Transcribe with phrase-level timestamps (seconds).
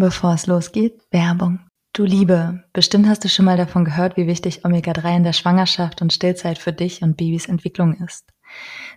[0.00, 1.58] Bevor es losgeht, Werbung.
[1.92, 6.00] Du Liebe, bestimmt hast du schon mal davon gehört, wie wichtig Omega-3 in der Schwangerschaft
[6.00, 8.28] und Stillzeit für dich und Babys Entwicklung ist.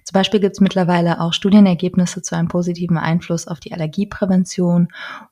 [0.03, 4.89] Zum Beispiel gibt es mittlerweile auch Studienergebnisse zu einem positiven Einfluss auf die Allergieprävention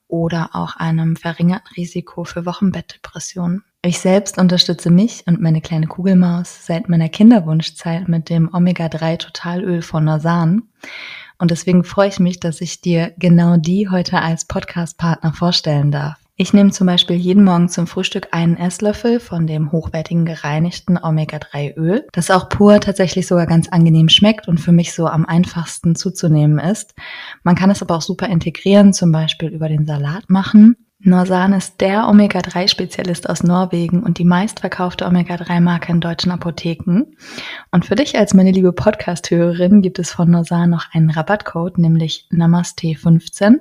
[0.08, 3.64] oder auch einem verringerten Risiko für Wochenbettdepressionen.
[3.84, 9.84] Ich selbst unterstütze mich und meine kleine Kugelmaus seit meiner Kinderwunschzeit mit dem Omega-3 Totalöl
[9.84, 10.64] von Norsan.
[11.40, 16.18] Und deswegen freue ich mich, dass ich dir genau die heute als Podcast-Partner vorstellen darf.
[16.36, 22.08] Ich nehme zum Beispiel jeden Morgen zum Frühstück einen Esslöffel von dem hochwertigen gereinigten Omega-3-Öl,
[22.14, 26.60] das auch pur tatsächlich sogar ganz angenehm schmeckt und für mich so am einfachsten zuzunehmen
[26.60, 26.94] ist.
[27.44, 31.80] Man kann es aber auch super integrieren, zum Beispiel über den Salat machen Norsan ist
[31.80, 37.16] der Omega-3-Spezialist aus Norwegen und die meistverkaufte Omega-3-Marke in deutschen Apotheken.
[37.72, 42.28] Und für dich als meine liebe Podcast-Hörerin gibt es von Norsan noch einen Rabattcode, nämlich
[42.34, 43.60] Namaste15.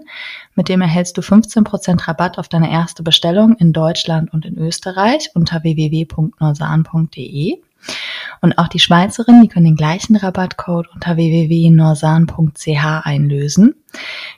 [0.57, 5.31] Mit dem erhältst du 15% Rabatt auf deine erste Bestellung in Deutschland und in Österreich
[5.35, 7.59] unter www.norsan.de.
[8.41, 13.75] Und auch die Schweizerinnen, die können den gleichen Rabattcode unter www.norsan.ch einlösen.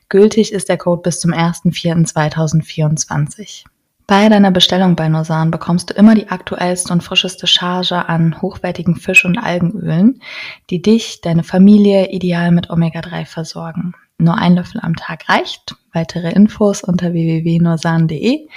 [0.08, 3.66] Gültig ist der Code bis zum 1.4.2024.
[4.10, 8.96] Bei deiner Bestellung bei Norsan bekommst du immer die aktuellste und frischeste Charge an hochwertigen
[8.96, 10.20] Fisch- und Algenölen,
[10.68, 13.94] die dich, deine Familie ideal mit Omega-3 versorgen.
[14.18, 15.76] Nur ein Löffel am Tag reicht.
[15.92, 18.48] Weitere Infos unter www.norsan.de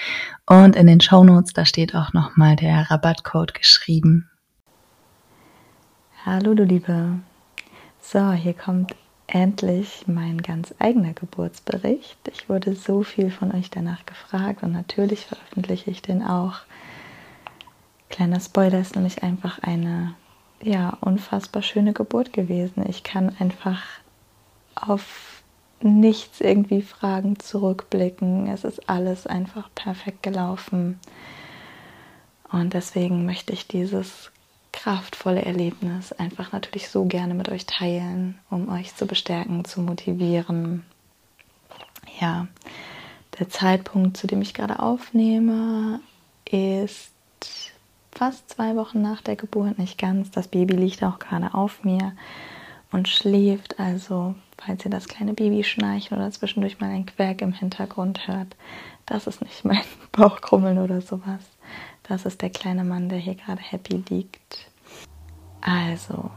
[0.48, 4.32] und in den Shownotes, da steht auch nochmal der Rabattcode geschrieben.
[6.26, 7.20] Hallo du Liebe.
[8.02, 8.96] So, hier kommt
[9.28, 12.18] endlich mein ganz eigener Geburtsbericht.
[12.32, 16.62] Ich wurde so viel von euch danach gefragt und natürlich veröffentliche ich den auch.
[18.10, 20.16] Kleiner Spoiler ist nämlich einfach eine
[20.62, 22.86] ja, unfassbar schöne Geburt gewesen.
[22.88, 23.84] Ich kann einfach
[24.76, 25.44] auf
[25.82, 28.48] nichts irgendwie Fragen zurückblicken.
[28.48, 31.02] Es ist alles einfach perfekt gelaufen.
[32.50, 34.32] Und deswegen möchte ich dieses
[34.74, 40.84] kraftvolle Erlebnis einfach natürlich so gerne mit euch teilen, um euch zu bestärken, zu motivieren.
[42.20, 42.48] Ja,
[43.40, 46.02] der Zeitpunkt, zu dem ich gerade aufnehme,
[46.46, 47.12] ist
[48.12, 50.32] fast zwei Wochen nach der Geburt, nicht ganz.
[50.32, 52.14] Das Baby liegt auch gerade auf mir
[52.92, 53.80] und schläft.
[53.80, 58.56] Also, falls ihr das kleine Baby schnarchen oder zwischendurch mal ein Querk im Hintergrund hört,
[59.06, 59.82] das ist nicht mein
[60.12, 61.42] Bauchkrummeln oder sowas.
[62.04, 64.70] Das ist der kleine Mann, der hier gerade happy liegt.
[65.62, 66.32] Also,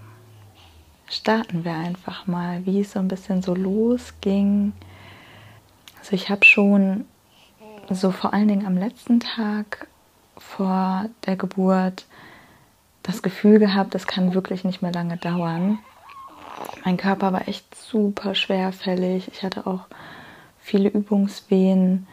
[1.09, 4.73] starten wir einfach mal, wie es so ein bisschen so losging.
[5.99, 7.05] Also ich habe schon
[7.91, 9.89] so vor allen Dingen am letzten Tag
[10.39, 12.07] vor der Geburt
[13.03, 15.79] das Gefühl gehabt, das kann wirklich nicht mehr lange dauern.
[16.85, 19.29] Mein Körper war echt super schwerfällig.
[19.29, 19.87] Ich hatte auch
[20.61, 22.07] viele Übungswehen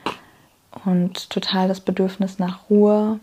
[0.86, 3.20] und total das Bedürfnis nach Ruhe.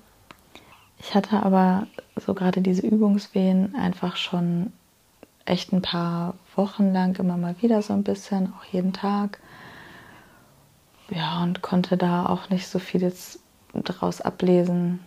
[1.00, 4.72] Ich hatte aber so gerade diese Übungswehen einfach schon
[5.47, 9.41] echt ein paar Wochen lang immer mal wieder so ein bisschen, auch jeden Tag.
[11.09, 13.41] Ja, und konnte da auch nicht so viel jetzt
[13.72, 15.00] daraus ablesen,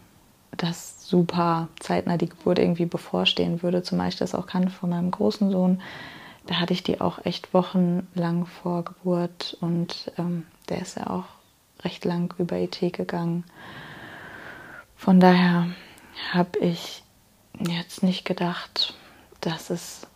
[0.57, 3.83] dass super zeitnah die Geburt irgendwie bevorstehen würde.
[3.83, 5.81] Zum Beispiel das auch kann von meinem großen Sohn.
[6.47, 11.25] Da hatte ich die auch echt wochenlang vor Geburt und ähm, der ist ja auch
[11.83, 13.45] recht lang über IT gegangen.
[14.97, 15.67] Von daher
[16.31, 17.03] habe ich
[17.59, 18.93] jetzt nicht gedacht,
[19.41, 20.07] dass es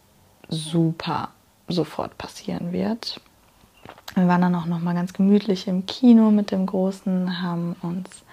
[0.50, 1.30] super
[1.68, 3.20] sofort passieren wird.
[4.16, 8.24] Wir waren dann auch noch mal ganz gemütlich im Kino mit dem Großen, haben uns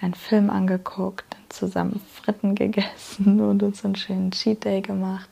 [0.00, 5.28] einen Film angeguckt, zusammen Fritten gegessen und uns einen schönen Cheat Day gemacht.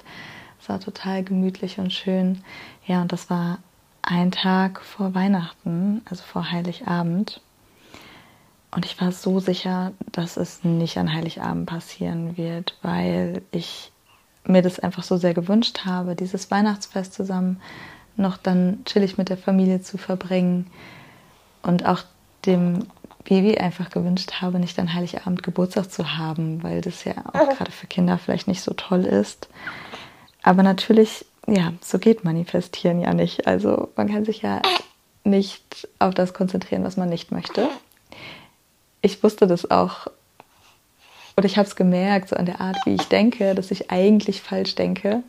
[0.60, 2.42] Es war total gemütlich und schön.
[2.86, 3.58] Ja, und das war
[4.02, 7.40] ein Tag vor Weihnachten, also vor Heiligabend.
[8.70, 13.92] Und ich war so sicher, dass es nicht an Heiligabend passieren wird, weil ich
[14.44, 17.60] mir das einfach so sehr gewünscht habe, dieses Weihnachtsfest zusammen
[18.16, 20.66] noch dann chillig mit der Familie zu verbringen
[21.62, 22.02] und auch
[22.46, 22.86] dem
[23.24, 27.70] Baby einfach gewünscht habe, nicht an Heiligabend Geburtstag zu haben, weil das ja auch gerade
[27.70, 29.48] für Kinder vielleicht nicht so toll ist.
[30.42, 33.46] Aber natürlich, ja, so geht Manifestieren ja nicht.
[33.46, 34.62] Also man kann sich ja
[35.24, 37.68] nicht auf das konzentrieren, was man nicht möchte
[39.08, 40.08] ich wusste das auch
[41.38, 44.42] oder ich habe es gemerkt, so an der Art, wie ich denke, dass ich eigentlich
[44.42, 45.22] falsch denke.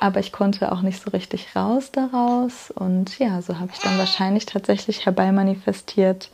[0.00, 2.72] Aber ich konnte auch nicht so richtig raus daraus.
[2.72, 6.30] Und ja, so habe ich dann wahrscheinlich tatsächlich herbeimanifestiert,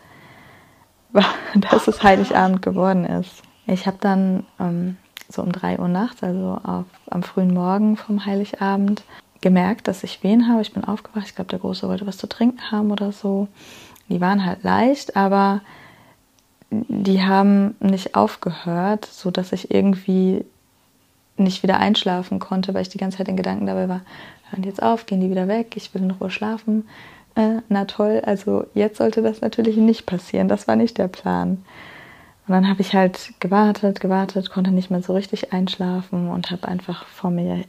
[1.54, 3.42] dass es Heiligabend geworden ist.
[3.66, 4.96] Ich habe dann ähm,
[5.28, 9.02] so um 3 Uhr nachts, also auf, am frühen Morgen vom Heiligabend,
[9.42, 10.62] gemerkt, dass ich Wehen habe.
[10.62, 11.26] Ich bin aufgewacht.
[11.26, 13.48] Ich glaube, der Große wollte was zu trinken haben oder so.
[14.08, 15.60] Die waren halt leicht, aber
[16.70, 20.44] die haben nicht aufgehört, so dass ich irgendwie
[21.36, 24.00] nicht wieder einschlafen konnte, weil ich die ganze Zeit in Gedanken dabei war,
[24.50, 26.88] hören jetzt auf, gehen die wieder weg, ich will in Ruhe schlafen.
[27.36, 31.64] Äh, na toll, also jetzt sollte das natürlich nicht passieren, das war nicht der Plan.
[32.46, 36.66] Und dann habe ich halt gewartet, gewartet, konnte nicht mehr so richtig einschlafen und habe
[36.66, 37.64] einfach vor mir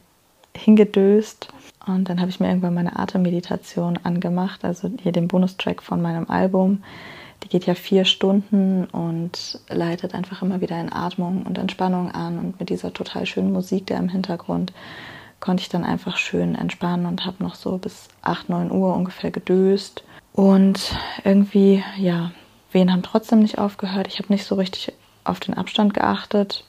[0.55, 1.49] hingedöst.
[1.85, 6.29] Und dann habe ich mir irgendwann meine Atemmeditation angemacht, also hier den Bonustrack von meinem
[6.29, 6.83] Album.
[7.43, 12.37] Die geht ja vier Stunden und leitet einfach immer wieder in Atmung und Entspannung an.
[12.37, 14.73] Und mit dieser total schönen Musik da im Hintergrund
[15.39, 19.31] konnte ich dann einfach schön entspannen und habe noch so bis 8, 9 Uhr ungefähr
[19.31, 20.03] gedöst.
[20.33, 22.31] Und irgendwie, ja,
[22.71, 24.07] Wehen haben trotzdem nicht aufgehört.
[24.07, 24.93] Ich habe nicht so richtig
[25.23, 26.65] auf den Abstand geachtet.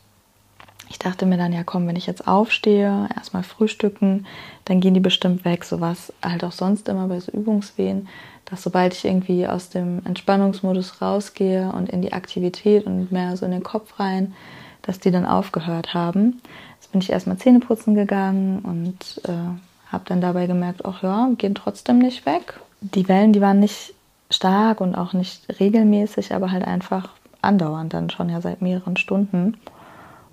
[0.89, 4.27] Ich dachte mir dann, ja komm, wenn ich jetzt aufstehe, erstmal frühstücken,
[4.65, 5.65] dann gehen die bestimmt weg.
[5.65, 8.09] So war es halt auch sonst immer bei so Übungswehen,
[8.51, 13.47] dass sobald ich irgendwie aus dem Entspannungsmodus rausgehe und in die Aktivität und mehr so
[13.47, 14.35] in den Kopf rein,
[14.83, 16.41] dass die dann aufgehört haben.
[16.75, 21.31] Jetzt bin ich erstmal Zähne putzen gegangen und äh, habe dann dabei gemerkt, ach ja,
[21.39, 22.61] gehen trotzdem nicht weg.
[22.81, 23.95] Die Wellen, die waren nicht
[24.31, 27.11] stark und auch nicht regelmäßig, aber halt einfach
[27.43, 29.57] andauernd dann schon ja seit mehreren Stunden.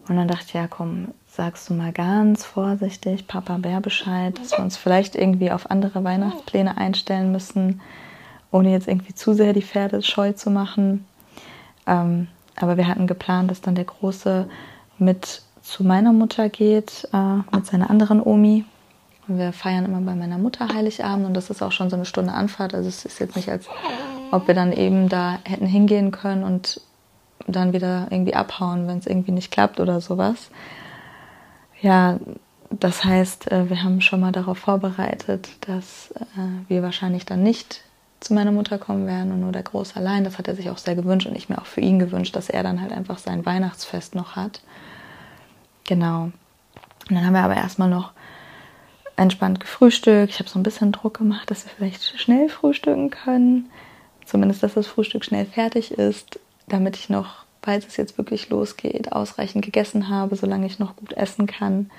[0.07, 4.51] Und dann dachte ich, ja komm, sagst du mal ganz vorsichtig Papa Bär Bescheid, dass
[4.51, 7.81] wir uns vielleicht irgendwie auf andere Weihnachtspläne einstellen müssen,
[8.51, 11.05] ohne jetzt irgendwie zu sehr die Pferde scheu zu machen.
[11.85, 14.47] Ähm, aber wir hatten geplant, dass dann der Große
[14.97, 18.65] mit zu meiner Mutter geht, äh, mit seiner anderen Omi.
[19.27, 22.05] Und wir feiern immer bei meiner Mutter Heiligabend und das ist auch schon so eine
[22.05, 22.73] Stunde Anfahrt.
[22.73, 23.67] Also es ist jetzt nicht, als
[24.31, 26.81] ob wir dann eben da hätten hingehen können und
[27.45, 30.50] dann wieder irgendwie abhauen, wenn es irgendwie nicht klappt oder sowas.
[31.81, 32.19] Ja,
[32.69, 37.83] das heißt, äh, wir haben schon mal darauf vorbereitet, dass äh, wir wahrscheinlich dann nicht
[38.19, 40.23] zu meiner Mutter kommen werden und nur der Groß allein.
[40.23, 42.49] Das hat er sich auch sehr gewünscht und ich mir auch für ihn gewünscht, dass
[42.49, 44.61] er dann halt einfach sein Weihnachtsfest noch hat.
[45.85, 46.23] Genau.
[47.09, 48.11] Und dann haben wir aber erstmal noch
[49.15, 50.31] entspannt gefrühstückt.
[50.31, 53.69] Ich habe so ein bisschen Druck gemacht, dass wir vielleicht schnell frühstücken können.
[54.25, 59.11] Zumindest, dass das Frühstück schnell fertig ist damit ich noch, falls es jetzt wirklich losgeht,
[59.11, 61.89] ausreichend gegessen habe, solange ich noch gut essen kann.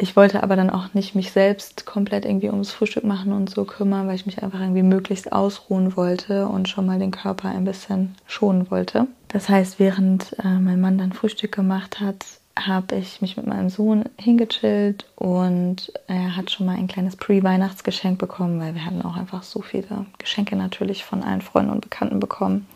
[0.00, 3.64] Ich wollte aber dann auch nicht mich selbst komplett irgendwie ums Frühstück machen und so
[3.64, 7.64] kümmern, weil ich mich einfach irgendwie möglichst ausruhen wollte und schon mal den Körper ein
[7.64, 9.08] bisschen schonen wollte.
[9.26, 12.24] Das heißt, während äh, mein Mann dann Frühstück gemacht hat,
[12.56, 18.18] habe ich mich mit meinem Sohn hingechillt und er hat schon mal ein kleines Pre-Weihnachtsgeschenk
[18.18, 22.20] bekommen, weil wir hatten auch einfach so viele Geschenke natürlich von allen Freunden und Bekannten
[22.20, 22.66] bekommen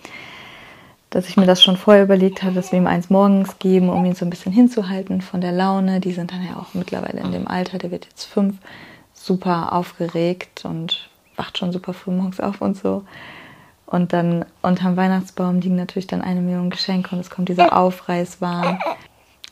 [1.13, 4.05] dass ich mir das schon vorher überlegt habe, dass wir ihm eins morgens geben, um
[4.05, 6.01] ihn so ein bisschen hinzuhalten von der Laune.
[6.01, 8.57] Die sind dann ja auch mittlerweile in dem Alter, der wird jetzt fünf,
[9.13, 13.05] super aufgeregt und wacht schon super früh morgens auf und so.
[13.85, 18.79] Und dann unterm Weihnachtsbaum liegen natürlich dann eine Million Geschenke und es kommt dieser Aufreißwahn.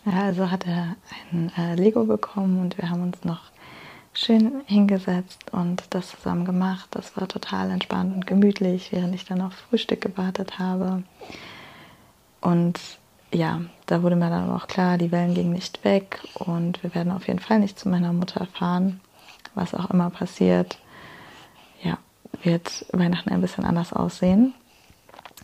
[0.06, 0.96] Ja, also hat er
[1.30, 3.40] ein äh, Lego bekommen und wir haben uns noch
[4.14, 6.88] schön hingesetzt und das zusammen gemacht.
[6.92, 11.02] Das war total entspannt und gemütlich, während ich dann auf Frühstück gewartet habe.
[12.40, 12.80] Und
[13.32, 17.12] ja, da wurde mir dann auch klar, die Wellen gingen nicht weg und wir werden
[17.12, 19.00] auf jeden Fall nicht zu meiner Mutter fahren.
[19.54, 20.78] Was auch immer passiert,
[21.82, 21.98] ja,
[22.42, 24.54] wird Weihnachten ein bisschen anders aussehen.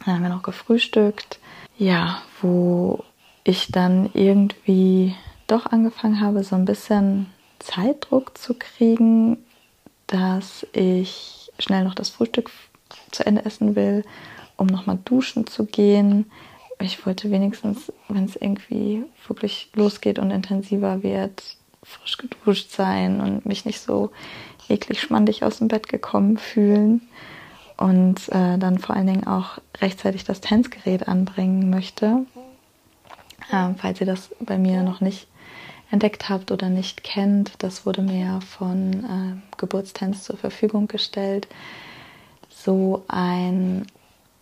[0.05, 1.39] Dann haben wir noch gefrühstückt.
[1.79, 3.05] Ja, wo
[3.45, 5.15] ich dann irgendwie
[5.47, 7.27] doch angefangen habe, so ein bisschen
[7.59, 9.39] Zeitdruck zu kriegen,
[10.07, 12.51] dass ich schnell noch das Frühstück
[13.11, 14.05] zu Ende essen will,
[14.57, 16.31] um nochmal duschen zu gehen.
[16.79, 21.43] Ich wollte wenigstens, wenn es irgendwie wirklich losgeht und intensiver wird,
[21.83, 24.11] frisch geduscht sein und mich nicht so
[24.69, 27.03] eklig schmandig aus dem Bett gekommen fühlen.
[27.77, 32.25] Und äh, dann vor allen Dingen auch rechtzeitig das Tanzgerät anbringen möchte.
[33.53, 35.29] Ähm, falls ihr das bei mir noch nicht
[35.91, 37.53] entdeckt habt oder nicht kennt.
[37.59, 41.47] Das wurde mir von äh, Geburtstanz zur Verfügung gestellt.
[42.49, 43.87] So ein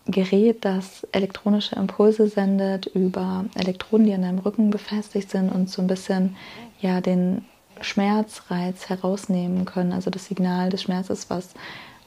[0.06, 5.80] Gerät, das elektronische Impulse sendet über Elektroden, die an deinem Rücken befestigt sind und so
[5.80, 6.36] ein bisschen
[6.80, 7.44] ja den
[7.80, 11.54] Schmerzreiz herausnehmen können, also das Signal des Schmerzes, was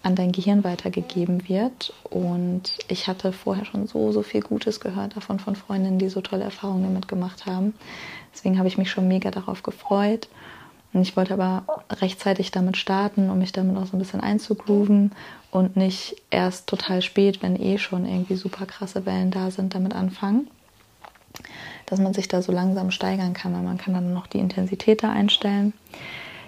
[0.04, 1.94] an dein Gehirn weitergegeben wird.
[2.10, 6.22] Und ich hatte vorher schon so, so viel Gutes gehört davon von Freundinnen, die so
[6.22, 7.74] tolle Erfahrungen damit gemacht haben.
[8.34, 10.30] Deswegen habe ich mich schon mega darauf gefreut.
[10.94, 15.12] Und ich wollte aber rechtzeitig damit starten, um mich damit auch so ein bisschen einzugrooven
[15.52, 19.94] und nicht erst total spät, wenn eh schon irgendwie super krasse Wellen da sind, damit
[19.94, 20.48] anfangen.
[21.86, 25.04] Dass man sich da so langsam steigern kann, weil man kann dann noch die Intensität
[25.04, 25.74] da einstellen.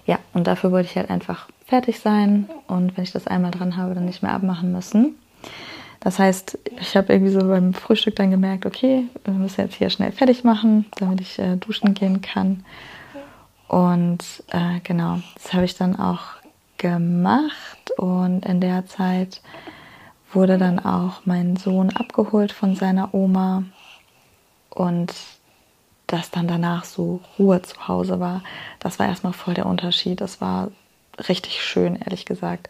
[0.05, 3.77] Ja, und dafür wollte ich halt einfach fertig sein und wenn ich das einmal dran
[3.77, 5.15] habe, dann nicht mehr abmachen müssen.
[5.99, 9.89] Das heißt, ich habe irgendwie so beim Frühstück dann gemerkt, okay, wir müssen jetzt hier
[9.89, 12.63] schnell fertig machen, damit ich äh, duschen gehen kann.
[13.69, 16.21] Und äh, genau, das habe ich dann auch
[16.79, 19.41] gemacht und in der Zeit
[20.33, 23.63] wurde dann auch mein Sohn abgeholt von seiner Oma
[24.71, 25.13] und
[26.07, 28.43] dass dann danach so Ruhe zu Hause war,
[28.79, 30.19] das war erstmal voll der Unterschied.
[30.21, 30.71] Das war
[31.27, 32.69] richtig schön, ehrlich gesagt.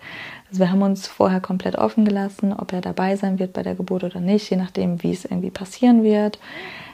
[0.50, 3.76] Also wir haben uns vorher komplett offen gelassen, ob er dabei sein wird bei der
[3.76, 6.40] Geburt oder nicht, je nachdem, wie es irgendwie passieren wird.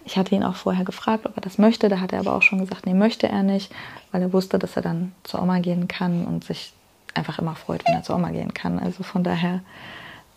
[0.06, 1.90] Ich hatte ihn auch vorher gefragt, ob er das möchte.
[1.90, 3.74] Da hat er aber auch schon gesagt, nee, möchte er nicht,
[4.12, 6.74] weil er wusste, dass er dann zur Oma gehen kann und sich
[7.16, 8.78] einfach immer freut, wenn er zur Oma gehen kann.
[8.78, 9.62] Also von daher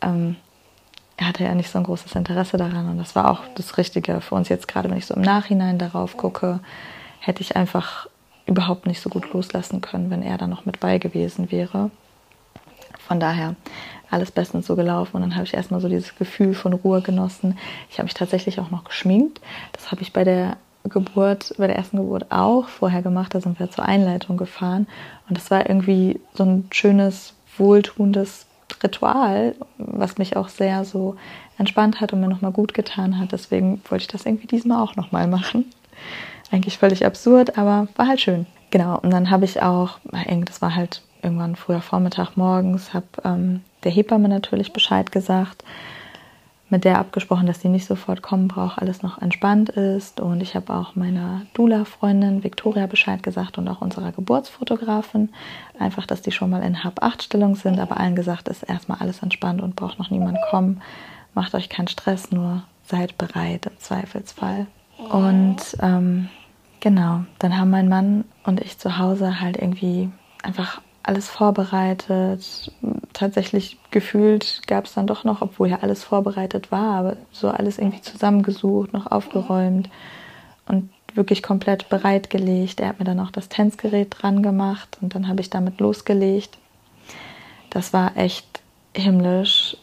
[0.01, 0.37] ähm,
[1.21, 2.89] hatte er nicht so ein großes Interesse daran.
[2.89, 5.79] Und das war auch das Richtige für uns jetzt, gerade wenn ich so im Nachhinein
[5.79, 6.61] darauf gucke,
[7.21, 8.09] hätte ich einfach
[8.47, 11.91] überhaupt nicht so gut loslassen können, wenn er da noch mit bei gewesen wäre.
[13.07, 13.55] Von daher
[14.11, 17.59] alles bestens so gelaufen und dann habe ich erstmal so dieses Gefühl von Ruhe genossen.
[17.91, 19.41] Ich habe mich tatsächlich auch noch geschminkt.
[19.73, 23.35] Das habe ich bei der Geburt, bei der ersten Geburt auch vorher gemacht.
[23.35, 24.87] Da sind wir zur Einleitung gefahren
[25.29, 28.47] und das war irgendwie so ein schönes, wohltuendes
[28.83, 31.17] Ritual, was mich auch sehr so
[31.59, 33.33] entspannt hat und mir nochmal gut getan hat.
[33.33, 35.65] Deswegen wollte ich das irgendwie diesmal auch nochmal machen.
[36.51, 38.47] Eigentlich völlig absurd, aber war halt schön.
[38.71, 39.99] Genau, und dann habe ich auch,
[40.47, 45.65] das war halt irgendwann früher Vormittag morgens, habe ähm, der Hebamme natürlich Bescheid gesagt,
[46.71, 50.21] mit der abgesprochen, dass sie nicht sofort kommen braucht, alles noch entspannt ist.
[50.21, 55.31] Und ich habe auch meiner Dula-Freundin Victoria Bescheid gesagt und auch unserer Geburtsfotografin.
[55.79, 59.63] Einfach, dass die schon mal in Hab-8-Stellung sind, aber allen gesagt ist erstmal alles entspannt
[59.63, 60.83] und braucht noch niemand kommen.
[61.35, 64.67] Macht euch keinen Stress, nur seid bereit im Zweifelsfall.
[65.11, 66.29] Und ähm,
[66.81, 70.11] genau, dann haben mein Mann und ich zu Hause halt irgendwie
[70.43, 72.71] einfach alles vorbereitet.
[73.13, 77.79] Tatsächlich gefühlt gab es dann doch noch, obwohl ja alles vorbereitet war, aber so alles
[77.79, 79.89] irgendwie zusammengesucht, noch aufgeräumt
[80.67, 82.81] und wirklich komplett bereitgelegt.
[82.81, 86.59] Er hat mir dann auch das Tänzgerät dran gemacht und dann habe ich damit losgelegt.
[87.71, 88.47] Das war echt
[88.95, 89.77] himmlisch.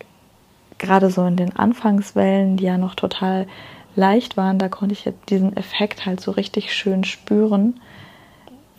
[0.78, 3.48] Gerade so in den Anfangswellen, die ja noch total
[3.96, 7.80] leicht waren, da konnte ich diesen Effekt halt so richtig schön spüren,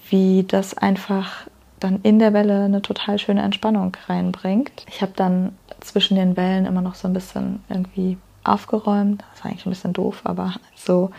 [0.09, 1.47] wie das einfach
[1.81, 4.85] dann in der Welle eine total schöne Entspannung reinbringt.
[4.89, 9.23] Ich habe dann zwischen den Wellen immer noch so ein bisschen irgendwie aufgeräumt.
[9.33, 11.11] Das war eigentlich ein bisschen doof, aber so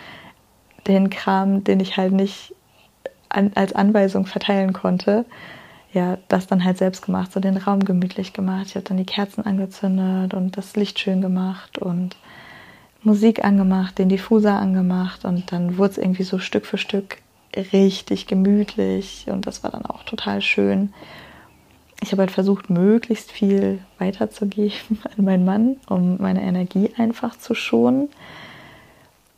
[0.87, 2.55] den Kram, den ich halt nicht
[3.29, 5.25] an, als Anweisung verteilen konnte,
[5.93, 8.67] ja, das dann halt selbst gemacht, so den Raum gemütlich gemacht.
[8.67, 12.15] Ich habe dann die Kerzen angezündet und das Licht schön gemacht und
[13.03, 17.17] Musik angemacht, den Diffuser angemacht und dann wurde es irgendwie so Stück für Stück
[17.73, 20.93] richtig gemütlich und das war dann auch total schön.
[22.01, 27.55] Ich habe halt versucht, möglichst viel weiterzugeben an meinen Mann, um meine Energie einfach zu
[27.55, 28.09] schonen.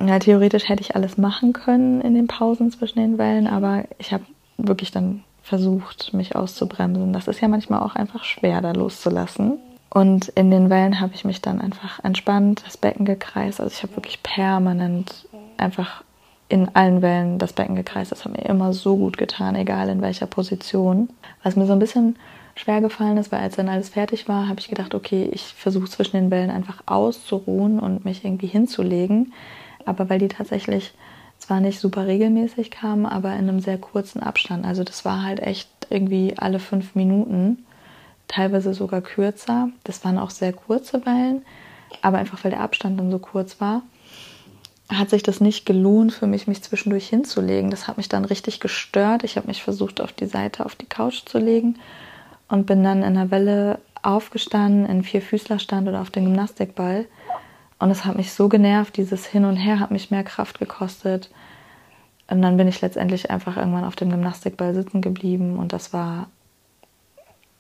[0.06, 4.14] Ja, theoretisch hätte ich alles machen können in den Pausen zwischen den Wellen, aber ich
[4.14, 4.24] habe
[4.58, 7.12] wirklich dann versucht, mich auszubremsen.
[7.12, 9.58] Das ist ja manchmal auch einfach schwer, da loszulassen.
[9.90, 13.60] Und in den Wellen habe ich mich dann einfach entspannt, das Becken gekreist.
[13.60, 16.04] Also ich habe wirklich permanent einfach
[16.50, 18.12] in allen Wellen das Becken gekreist.
[18.12, 21.10] Das hat mir immer so gut getan, egal in welcher Position.
[21.44, 22.18] Was mir so ein bisschen
[22.56, 25.88] schwer gefallen ist, weil als dann alles fertig war, habe ich gedacht, okay, ich versuche
[25.88, 29.32] zwischen den Wellen einfach auszuruhen und mich irgendwie hinzulegen.
[29.86, 30.91] Aber weil die tatsächlich
[31.38, 34.65] zwar nicht super regelmäßig kamen, aber in einem sehr kurzen Abstand.
[34.65, 37.65] Also das war halt echt irgendwie alle fünf Minuten,
[38.27, 39.70] teilweise sogar kürzer.
[39.84, 41.44] Das waren auch sehr kurze Wellen,
[42.01, 43.84] aber einfach weil der Abstand dann so kurz war
[44.89, 47.69] hat sich das nicht gelohnt für mich, mich zwischendurch hinzulegen.
[47.69, 49.24] Das hat mich dann richtig gestört.
[49.24, 51.77] Ich habe mich versucht, auf die Seite, auf die Couch zu legen
[52.48, 57.05] und bin dann in der Welle aufgestanden, in Vierfüßlerstand oder auf den Gymnastikball.
[57.77, 61.29] Und es hat mich so genervt, dieses Hin und Her hat mich mehr Kraft gekostet.
[62.27, 66.27] Und dann bin ich letztendlich einfach irgendwann auf dem Gymnastikball sitzen geblieben und das war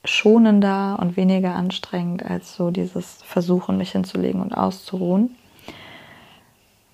[0.05, 5.35] schonender und weniger anstrengend als so dieses Versuchen, mich hinzulegen und auszuruhen.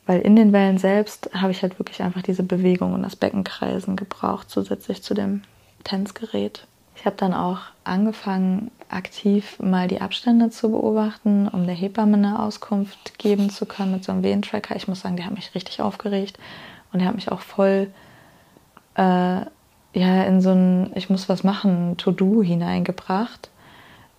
[0.06, 3.96] Weil in den Wellen selbst habe ich halt wirklich einfach diese Bewegung und das Beckenkreisen
[3.96, 5.42] gebraucht, zusätzlich zu dem
[5.84, 6.68] Tänzgerät.
[6.96, 12.40] Ich habe dann auch angefangen, aktiv mal die Abstände zu beobachten, um der Hebamme eine
[12.40, 14.76] Auskunft geben zu können mit so einem Wehentracker.
[14.76, 16.38] Ich muss sagen, der hat mich richtig aufgeregt
[16.94, 17.88] und der hat mich auch voll
[18.96, 23.50] äh, ja, in so ein Ich muss was machen, To-Do hineingebracht.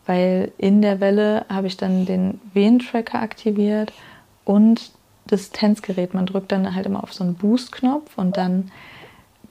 [0.05, 3.93] Weil in der Welle habe ich dann den Wehentracker aktiviert
[4.45, 4.93] und
[5.26, 6.14] das Tänzgerät.
[6.14, 8.71] Man drückt dann halt immer auf so einen Boost-Knopf und dann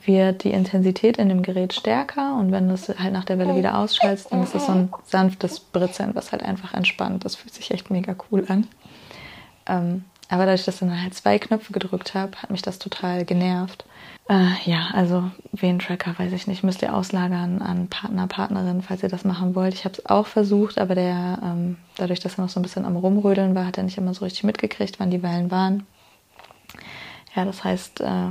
[0.05, 3.55] wird die Intensität in dem Gerät stärker und wenn du es halt nach der Welle
[3.55, 7.25] wieder ausschaltest, dann ist es so ein sanftes Britzeln, was halt einfach entspannt.
[7.25, 8.67] Das fühlt sich echt mega cool an.
[9.65, 13.25] Ähm, aber dadurch, dass ich dann halt zwei Knöpfe gedrückt habe, hat mich das total
[13.25, 13.85] genervt.
[14.27, 19.09] Äh, ja, also Wehentracker, weiß ich nicht, müsst ihr auslagern an Partner, Partnerin, falls ihr
[19.09, 19.75] das machen wollt.
[19.75, 22.85] Ich habe es auch versucht, aber der, ähm, dadurch, dass er noch so ein bisschen
[22.85, 25.85] am Rumrödeln war, hat er nicht immer so richtig mitgekriegt, wann die Wellen waren.
[27.35, 28.29] Ja, das heißt, äh,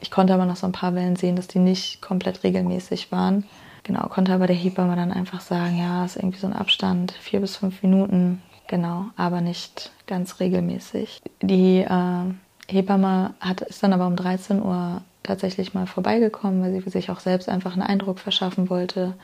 [0.00, 3.44] ich konnte aber noch so ein paar Wellen sehen, dass die nicht komplett regelmäßig waren.
[3.82, 7.40] Genau, konnte aber der Hebamme dann einfach sagen, ja, ist irgendwie so ein Abstand, vier
[7.40, 11.20] bis fünf Minuten, genau, aber nicht ganz regelmäßig.
[11.42, 12.34] Die äh,
[12.68, 17.20] Hebamme hat, ist dann aber um 13 Uhr tatsächlich mal vorbeigekommen, weil sie sich auch
[17.20, 19.14] selbst einfach einen Eindruck verschaffen wollte,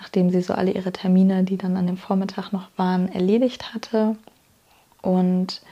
[0.00, 4.16] nachdem sie so alle ihre Termine, die dann an dem Vormittag noch waren, erledigt hatte.
[5.00, 5.62] Und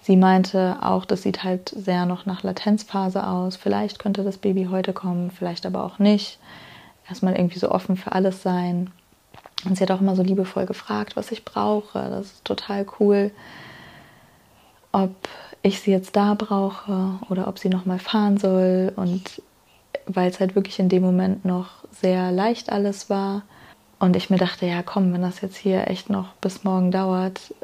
[0.00, 3.56] sie meinte auch, das sieht halt sehr noch nach Latenzphase aus.
[3.56, 6.38] Vielleicht könnte das Baby heute kommen, vielleicht aber auch nicht.
[7.08, 8.90] Erstmal irgendwie so offen für alles sein.
[9.66, 11.98] Und sie hat auch immer so liebevoll gefragt, was ich brauche.
[11.98, 13.30] Das ist total cool.
[14.92, 15.14] Ob
[15.64, 19.42] ich sie jetzt da brauche oder ob sie noch mal fahren soll und
[20.06, 23.42] weil es halt wirklich in dem Moment noch sehr leicht alles war
[23.98, 27.54] und ich mir dachte, ja komm, wenn das jetzt hier echt noch bis morgen dauert,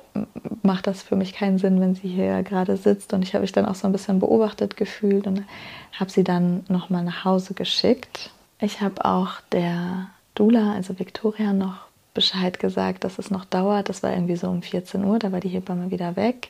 [0.62, 3.52] macht das für mich keinen Sinn, wenn sie hier gerade sitzt und ich habe mich
[3.52, 5.45] dann auch so ein bisschen beobachtet gefühlt und
[5.92, 8.30] habe sie dann noch mal nach Hause geschickt.
[8.61, 11.76] Ich habe auch der Dula, also Victoria, noch
[12.14, 13.90] Bescheid gesagt, dass es noch dauert.
[13.90, 16.49] Das war irgendwie so um 14 Uhr, da war die Hebamme wieder weg.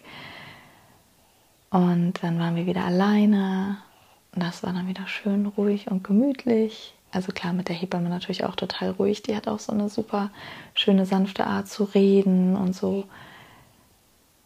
[1.71, 3.79] Und dann waren wir wieder alleine.
[4.33, 6.95] Das war dann wieder schön ruhig und gemütlich.
[7.13, 9.23] Also klar, mit der Hebamme natürlich auch total ruhig.
[9.23, 10.31] Die hat auch so eine super
[10.75, 13.05] schöne, sanfte Art zu reden und so.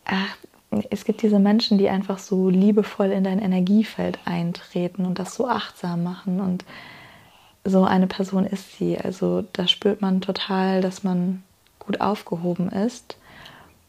[0.04, 0.36] Ach,
[0.90, 5.48] es gibt diese Menschen, die einfach so liebevoll in dein Energiefeld eintreten und das so
[5.48, 6.40] achtsam machen.
[6.40, 6.64] Und
[7.64, 8.98] so eine Person ist sie.
[8.98, 11.42] Also da spürt man total, dass man
[11.78, 13.16] gut aufgehoben ist.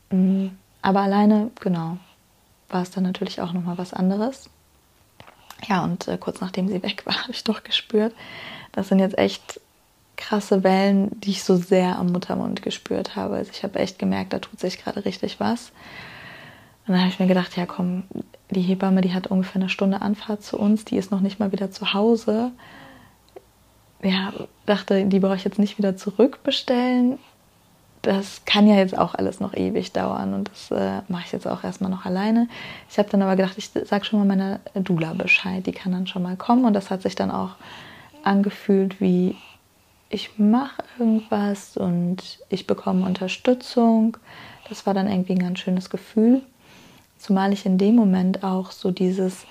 [0.10, 0.48] Mm,
[0.82, 1.98] aber alleine, genau,
[2.76, 4.50] war es dann natürlich auch nochmal was anderes.
[5.66, 8.14] Ja, und äh, kurz nachdem sie weg war, habe ich doch gespürt,
[8.74, 9.62] das sind jetzt echt
[10.18, 13.36] krasse Wellen, die ich so sehr am Muttermund gespürt habe.
[13.36, 15.72] Also ich habe echt gemerkt, da tut sich gerade richtig was.
[16.86, 18.04] Und dann habe ich mir gedacht, ja komm,
[18.50, 21.54] die Hebamme, die hat ungefähr eine Stunde Anfahrt zu uns, die ist noch nicht mal
[21.54, 22.52] wieder zu Hause.
[24.04, 24.34] Ja,
[24.66, 27.20] dachte, die brauche ich jetzt nicht wieder zurückbestellen
[28.06, 31.48] das kann ja jetzt auch alles noch ewig dauern und das äh, mache ich jetzt
[31.48, 32.48] auch erstmal noch alleine.
[32.89, 36.06] Ich habe dann aber gedacht, ich sage schon mal meiner Dula Bescheid, die kann dann
[36.06, 37.56] schon mal kommen und das hat sich dann auch
[38.24, 39.36] angefühlt wie
[40.10, 44.18] ich mache irgendwas und ich bekomme Unterstützung.
[44.70, 46.44] Das war dann irgendwie ein ganz schönes Gefühl,
[47.18, 49.46] zumal ich in dem Moment auch so dieses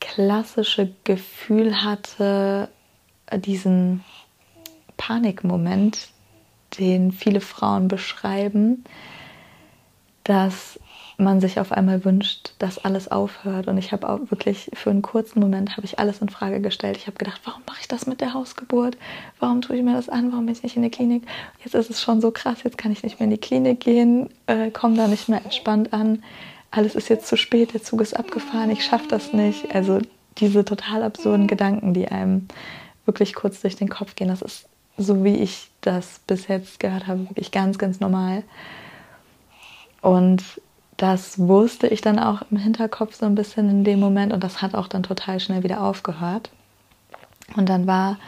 [0.00, 2.68] klassische Gefühl hatte,
[3.32, 4.02] diesen
[4.96, 6.08] Panikmoment,
[6.78, 8.84] den viele Frauen beschreiben,
[10.24, 10.78] dass
[11.18, 13.68] man sich auf einmal wünscht, dass alles aufhört.
[13.68, 16.96] Und ich habe auch wirklich für einen kurzen Moment habe ich alles in Frage gestellt.
[16.96, 18.98] Ich habe gedacht, warum mache ich das mit der Hausgeburt?
[19.40, 20.30] Warum tue ich mir das an?
[20.32, 21.26] Warum bin ich nicht in die Klinik?
[21.64, 22.62] Jetzt ist es schon so krass.
[22.64, 25.92] Jetzt kann ich nicht mehr in die Klinik gehen, äh, komme da nicht mehr entspannt
[25.92, 26.22] an.
[26.70, 27.72] Alles ist jetzt zu spät.
[27.72, 28.70] Der Zug ist abgefahren.
[28.70, 29.74] Ich schaffe das nicht.
[29.74, 30.00] Also
[30.38, 32.48] diese total absurden Gedanken, die einem
[33.06, 34.28] wirklich kurz durch den Kopf gehen.
[34.28, 38.42] Das ist so wie ich das bis jetzt gehört habe, wirklich ganz, ganz normal.
[40.00, 40.42] Und
[40.96, 44.62] das wusste ich dann auch im Hinterkopf so ein bisschen in dem Moment und das
[44.62, 46.50] hat auch dann total schnell wieder aufgehört.
[47.56, 48.18] Und dann war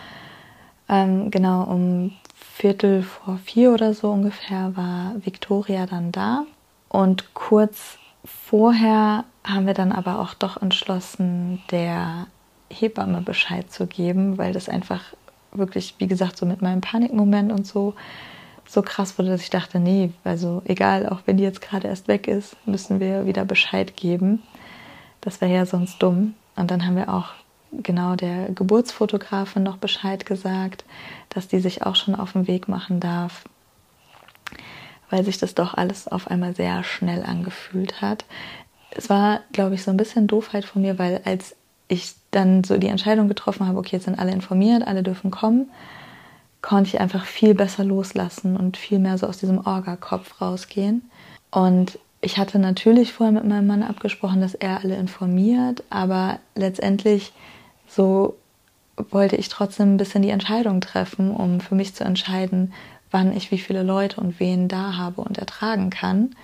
[0.88, 6.44] ähm, genau um Viertel vor vier oder so ungefähr war Victoria dann da
[6.88, 12.26] und kurz vorher haben wir dann aber auch doch entschlossen, der
[12.70, 15.02] Hebamme Bescheid zu geben, weil das einfach
[15.52, 17.94] wirklich, wie gesagt, so mit meinem Panikmoment und so,
[18.66, 22.08] so krass wurde, dass ich dachte, nee, also egal, auch wenn die jetzt gerade erst
[22.08, 24.42] weg ist, müssen wir wieder Bescheid geben.
[25.20, 26.34] Das wäre ja sonst dumm.
[26.54, 27.28] Und dann haben wir auch
[27.72, 30.84] genau der Geburtsfotografin noch Bescheid gesagt,
[31.30, 33.44] dass die sich auch schon auf den Weg machen darf,
[35.10, 38.24] weil sich das doch alles auf einmal sehr schnell angefühlt hat.
[38.90, 41.54] Es war, glaube ich, so ein bisschen Doofheit von mir, weil als
[41.88, 45.70] ich dann so die Entscheidung getroffen habe, okay, jetzt sind alle informiert, alle dürfen kommen,
[46.60, 51.02] konnte ich einfach viel besser loslassen und viel mehr so aus diesem Orga-Kopf rausgehen.
[51.50, 57.32] Und ich hatte natürlich vorher mit meinem Mann abgesprochen, dass er alle informiert, aber letztendlich
[57.86, 58.36] so
[59.10, 62.72] wollte ich trotzdem ein bisschen die Entscheidung treffen, um für mich zu entscheiden,
[63.10, 66.34] wann ich wie viele Leute und wen da habe und ertragen kann.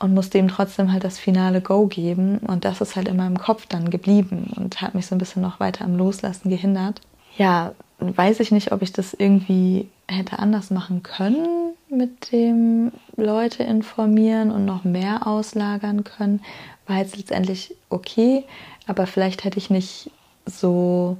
[0.00, 2.38] Und musste ihm trotzdem halt das finale Go geben.
[2.38, 5.42] Und das ist halt in meinem Kopf dann geblieben und hat mich so ein bisschen
[5.42, 7.00] noch weiter am Loslassen gehindert.
[7.36, 13.62] Ja, weiß ich nicht, ob ich das irgendwie hätte anders machen können mit dem Leute
[13.62, 16.40] informieren und noch mehr auslagern können.
[16.86, 18.44] War jetzt letztendlich okay,
[18.86, 20.10] aber vielleicht hätte ich nicht
[20.46, 21.18] so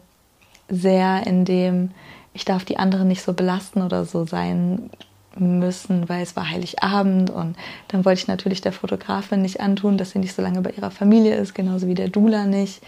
[0.68, 1.90] sehr in dem,
[2.32, 4.90] ich darf die anderen nicht so belasten oder so sein
[5.36, 7.56] müssen, weil es war Heiligabend und
[7.88, 10.90] dann wollte ich natürlich der Fotografin nicht antun, dass sie nicht so lange bei ihrer
[10.90, 12.82] Familie ist, genauso wie der Dula nicht.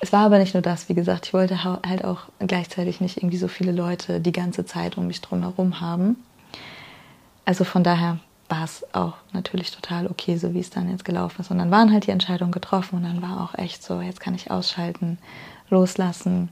[0.00, 3.36] Es war aber nicht nur das, wie gesagt, ich wollte halt auch gleichzeitig nicht irgendwie
[3.36, 6.16] so viele Leute die ganze Zeit um mich drum herum haben.
[7.44, 11.40] Also von daher war es auch natürlich total okay, so wie es dann jetzt gelaufen
[11.40, 11.50] ist.
[11.50, 14.34] Und dann waren halt die Entscheidungen getroffen und dann war auch echt so, jetzt kann
[14.34, 15.18] ich ausschalten,
[15.68, 16.48] loslassen.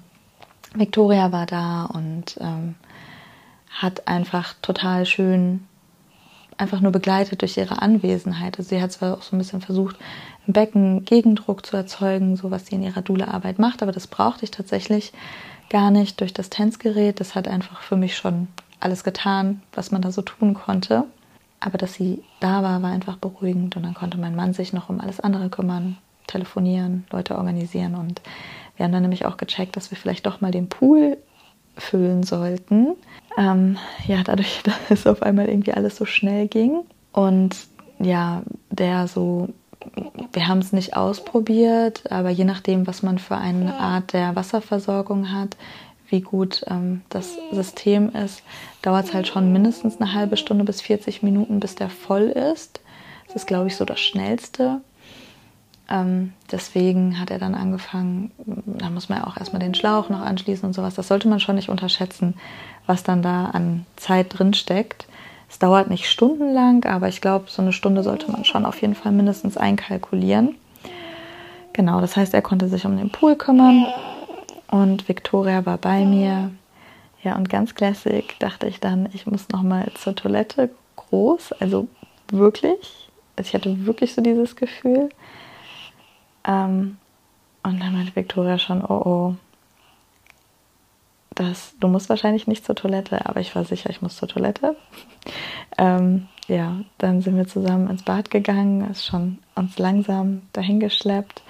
[0.74, 2.74] Victoria war da und ähm,
[3.80, 5.66] hat einfach total schön
[6.58, 8.58] einfach nur begleitet durch ihre Anwesenheit.
[8.58, 9.96] Also sie hat zwar auch so ein bisschen versucht,
[10.46, 14.44] im Becken Gegendruck zu erzeugen, so was sie in ihrer Dule-Arbeit macht, aber das brauchte
[14.44, 15.12] ich tatsächlich
[15.68, 17.20] gar nicht durch das Tänzgerät.
[17.20, 18.48] Das hat einfach für mich schon
[18.80, 21.04] alles getan, was man da so tun konnte.
[21.60, 24.88] Aber dass sie da war, war einfach beruhigend und dann konnte mein Mann sich noch
[24.88, 28.20] um alles andere kümmern, telefonieren, Leute organisieren und
[28.76, 31.16] wir haben dann nämlich auch gecheckt, dass wir vielleicht doch mal den Pool
[31.76, 32.94] füllen sollten.
[33.36, 36.80] Ähm, ja, dadurch, dass es auf einmal irgendwie alles so schnell ging.
[37.12, 37.56] Und
[37.98, 39.48] ja, der so,
[40.32, 45.32] wir haben es nicht ausprobiert, aber je nachdem, was man für eine Art der Wasserversorgung
[45.32, 45.56] hat,
[46.08, 48.42] wie gut ähm, das System ist,
[48.82, 52.80] dauert es halt schon mindestens eine halbe Stunde bis 40 Minuten, bis der voll ist.
[53.26, 54.80] Das ist, glaube ich, so das Schnellste.
[55.88, 58.32] Ähm, deswegen hat er dann angefangen,
[58.66, 60.94] da muss man ja auch erstmal den Schlauch noch anschließen und sowas.
[60.94, 62.34] Das sollte man schon nicht unterschätzen,
[62.86, 65.06] was dann da an Zeit drin steckt.
[65.48, 68.94] Es dauert nicht stundenlang, aber ich glaube, so eine Stunde sollte man schon auf jeden
[68.94, 70.56] Fall mindestens einkalkulieren.
[71.72, 73.86] Genau, das heißt, er konnte sich um den Pool kümmern
[74.68, 76.50] und Victoria war bei mir.
[77.22, 81.88] Ja, und ganz classic dachte ich dann, ich muss noch mal zur Toilette groß, also
[82.30, 83.08] wirklich.
[83.36, 85.10] Also ich hatte wirklich so dieses Gefühl.
[86.46, 86.98] Ähm,
[87.62, 89.34] und dann meinte Victoria schon, oh oh,
[91.36, 94.74] das, du musst wahrscheinlich nicht zur Toilette, aber ich war sicher, ich muss zur Toilette.
[95.78, 101.42] ähm, ja, dann sind wir zusammen ins Bad gegangen, ist schon uns langsam dahin geschleppt.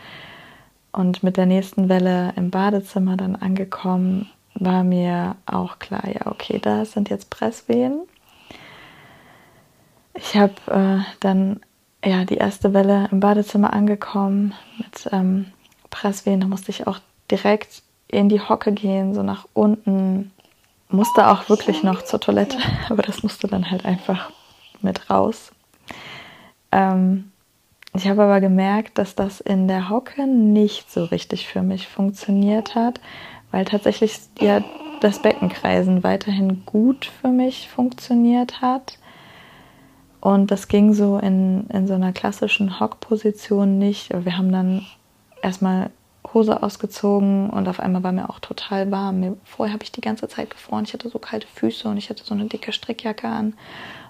[0.93, 6.59] Und mit der nächsten Welle im Badezimmer dann angekommen, war mir auch klar, ja, okay,
[6.61, 8.01] da sind jetzt Presswehen.
[10.15, 11.61] Ich habe äh, dann
[12.05, 15.47] ja, die erste Welle im Badezimmer angekommen mit ähm,
[15.91, 16.41] Presswehen.
[16.41, 16.99] Da musste ich auch
[17.31, 20.33] direkt in die Hocke gehen, so nach unten.
[20.89, 24.31] Musste auch wirklich noch zur Toilette, aber das musste dann halt einfach
[24.83, 25.53] mit raus.
[26.71, 27.33] Ähm,
[27.95, 32.75] ich habe aber gemerkt, dass das in der Hocke nicht so richtig für mich funktioniert
[32.75, 33.01] hat,
[33.51, 34.63] weil tatsächlich ja
[35.01, 38.99] das Beckenkreisen weiterhin gut für mich funktioniert hat.
[40.21, 44.11] Und das ging so in, in so einer klassischen Hockposition nicht.
[44.13, 44.85] Wir haben dann
[45.43, 45.91] erstmal
[46.35, 49.37] Hose ausgezogen und auf einmal war mir auch total warm.
[49.45, 50.85] Vorher habe ich die ganze Zeit gefroren.
[50.85, 53.55] Ich hatte so kalte Füße und ich hatte so eine dicke Strickjacke an.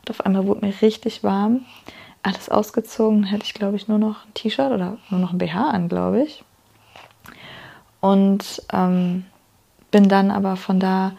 [0.01, 1.65] Und auf einmal wurde mir richtig warm.
[2.23, 5.71] Alles ausgezogen, hätte ich glaube ich nur noch ein T-Shirt oder nur noch ein BH
[5.71, 6.45] an, glaube ich.
[8.01, 9.25] Und ähm,
[9.91, 11.13] bin dann aber von da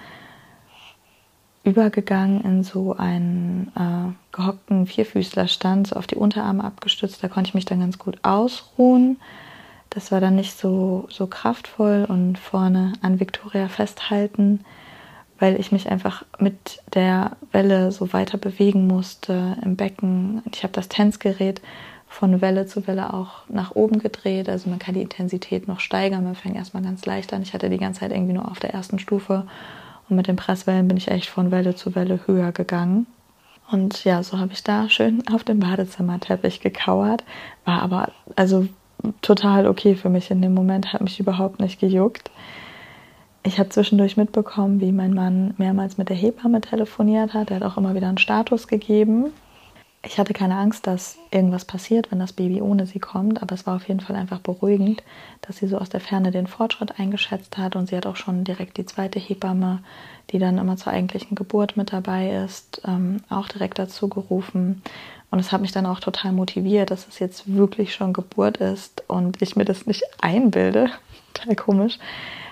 [1.64, 7.22] übergegangen in so einen äh, gehockten Vierfüßlerstand, so auf die Unterarme abgestützt.
[7.22, 9.18] Da konnte ich mich dann ganz gut ausruhen.
[9.98, 14.64] Das war dann nicht so, so kraftvoll und vorne an Victoria festhalten,
[15.40, 20.44] weil ich mich einfach mit der Welle so weiter bewegen musste im Becken.
[20.54, 21.64] Ich habe das Tänzgerät
[22.08, 24.50] von Welle zu Welle auch nach oben gedreht.
[24.50, 26.26] Also man kann die Intensität noch steigern.
[26.26, 27.42] Man fängt erstmal ganz leicht an.
[27.42, 29.48] Ich hatte die ganze Zeit irgendwie nur auf der ersten Stufe
[30.10, 33.08] und mit den Presswellen bin ich echt von Welle zu Welle höher gegangen.
[33.72, 37.24] Und ja, so habe ich da schön auf dem Badezimmerteppich gekauert.
[37.66, 38.68] War aber also
[39.22, 42.32] total okay für mich in dem Moment, hat mich überhaupt nicht gejuckt.
[43.44, 47.50] Ich habe zwischendurch mitbekommen, wie mein Mann mehrmals mit der Hebamme telefoniert hat.
[47.50, 49.32] Er hat auch immer wieder einen Status gegeben
[50.08, 53.66] ich hatte keine Angst, dass irgendwas passiert, wenn das Baby ohne sie kommt, aber es
[53.66, 55.04] war auf jeden Fall einfach beruhigend,
[55.42, 58.44] dass sie so aus der Ferne den Fortschritt eingeschätzt hat und sie hat auch schon
[58.44, 59.80] direkt die zweite Hebamme,
[60.32, 64.82] die dann immer zur eigentlichen Geburt mit dabei ist, ähm, auch direkt dazu gerufen.
[65.30, 69.04] Und es hat mich dann auch total motiviert, dass es jetzt wirklich schon Geburt ist
[69.08, 70.90] und ich mir das nicht einbilde.
[71.34, 72.00] total komisch.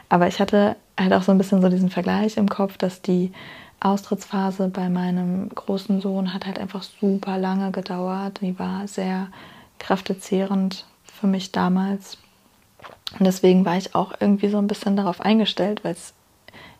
[0.09, 3.31] Aber ich hatte halt auch so ein bisschen so diesen Vergleich im Kopf, dass die
[3.79, 8.39] Austrittsphase bei meinem großen Sohn hat halt einfach super lange gedauert.
[8.41, 9.27] Die war sehr
[9.79, 12.17] kräftezehrend für mich damals.
[13.17, 16.13] Und deswegen war ich auch irgendwie so ein bisschen darauf eingestellt, weil es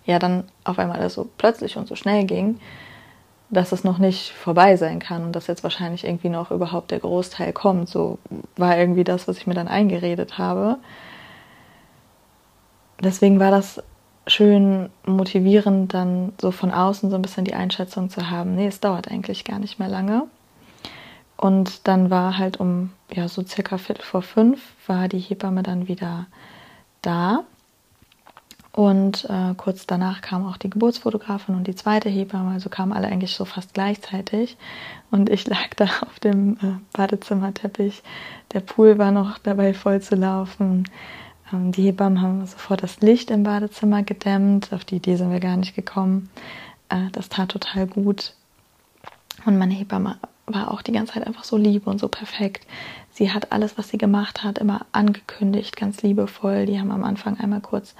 [0.05, 2.59] ja dann auf einmal alles so plötzlich und so schnell ging,
[3.49, 6.99] dass es noch nicht vorbei sein kann und dass jetzt wahrscheinlich irgendwie noch überhaupt der
[6.99, 7.89] Großteil kommt.
[7.89, 8.17] So
[8.57, 10.77] war irgendwie das, was ich mir dann eingeredet habe.
[12.99, 13.83] Deswegen war das
[14.27, 18.79] schön motivierend, dann so von außen so ein bisschen die Einschätzung zu haben, nee, es
[18.79, 20.23] dauert eigentlich gar nicht mehr lange.
[21.37, 25.87] Und dann war halt um ja so circa Viertel vor fünf war die Hebamme dann
[25.87, 26.27] wieder
[27.01, 27.43] da.
[28.75, 33.07] Und äh, kurz danach kam auch die Geburtsfotografin und die zweite Hebamme, also kamen alle
[33.07, 34.57] eigentlich so fast gleichzeitig.
[35.11, 38.03] Und ich lag da auf dem äh, Badezimmerteppich.
[38.51, 40.89] Der Pool war noch dabei voll zu laufen.
[41.53, 44.73] Ähm, die Hebammen haben sofort das Licht im Badezimmer gedämmt.
[44.73, 46.29] Auf die Idee sind wir gar nicht gekommen.
[46.89, 48.33] Äh, das tat total gut.
[49.45, 52.67] Und meine Hebamme war auch die ganze Zeit einfach so lieb und so perfekt.
[53.11, 56.65] Sie hat alles, was sie gemacht hat, immer angekündigt, ganz liebevoll.
[56.65, 57.95] Die haben am Anfang einmal kurz,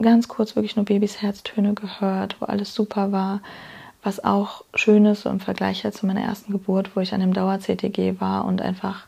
[0.00, 3.40] ganz kurz wirklich nur Babys Herztöne gehört, wo alles super war.
[4.02, 8.20] Was auch schön ist im Vergleich zu meiner ersten Geburt, wo ich an dem Dauer-CTG
[8.20, 9.06] war und einfach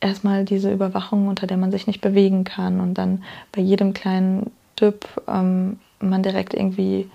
[0.00, 4.50] erstmal diese Überwachung, unter der man sich nicht bewegen kann und dann bei jedem kleinen
[4.78, 7.10] Dip ähm, man direkt irgendwie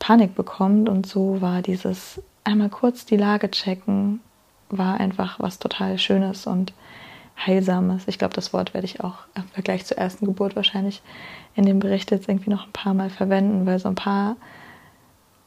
[0.00, 4.20] Panik bekommt und so war dieses einmal kurz die Lage checken,
[4.70, 6.72] war einfach was total Schönes und
[7.46, 8.06] Heilsames.
[8.06, 11.02] Ich glaube, das Wort werde ich auch im Vergleich zur ersten Geburt wahrscheinlich
[11.54, 14.36] in dem Bericht jetzt irgendwie noch ein paar Mal verwenden, weil so ein paar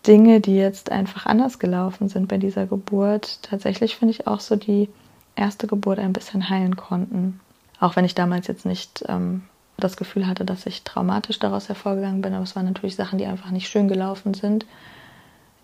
[0.06, 4.56] Dinge, die jetzt einfach anders gelaufen sind bei dieser Geburt, tatsächlich finde ich auch so
[4.56, 4.90] die
[5.36, 7.40] erste Geburt ein bisschen heilen konnten.
[7.80, 9.44] Auch wenn ich damals jetzt nicht ähm,
[9.78, 13.26] das Gefühl hatte, dass ich traumatisch daraus hervorgegangen bin, aber es waren natürlich Sachen, die
[13.26, 14.66] einfach nicht schön gelaufen sind,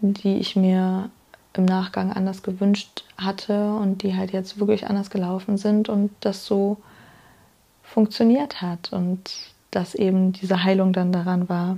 [0.02, 1.10] die ich mir
[1.54, 6.46] im Nachgang anders gewünscht hatte und die halt jetzt wirklich anders gelaufen sind und das
[6.46, 6.78] so
[7.84, 9.32] funktioniert hat und
[9.72, 11.78] dass eben diese Heilung dann daran war.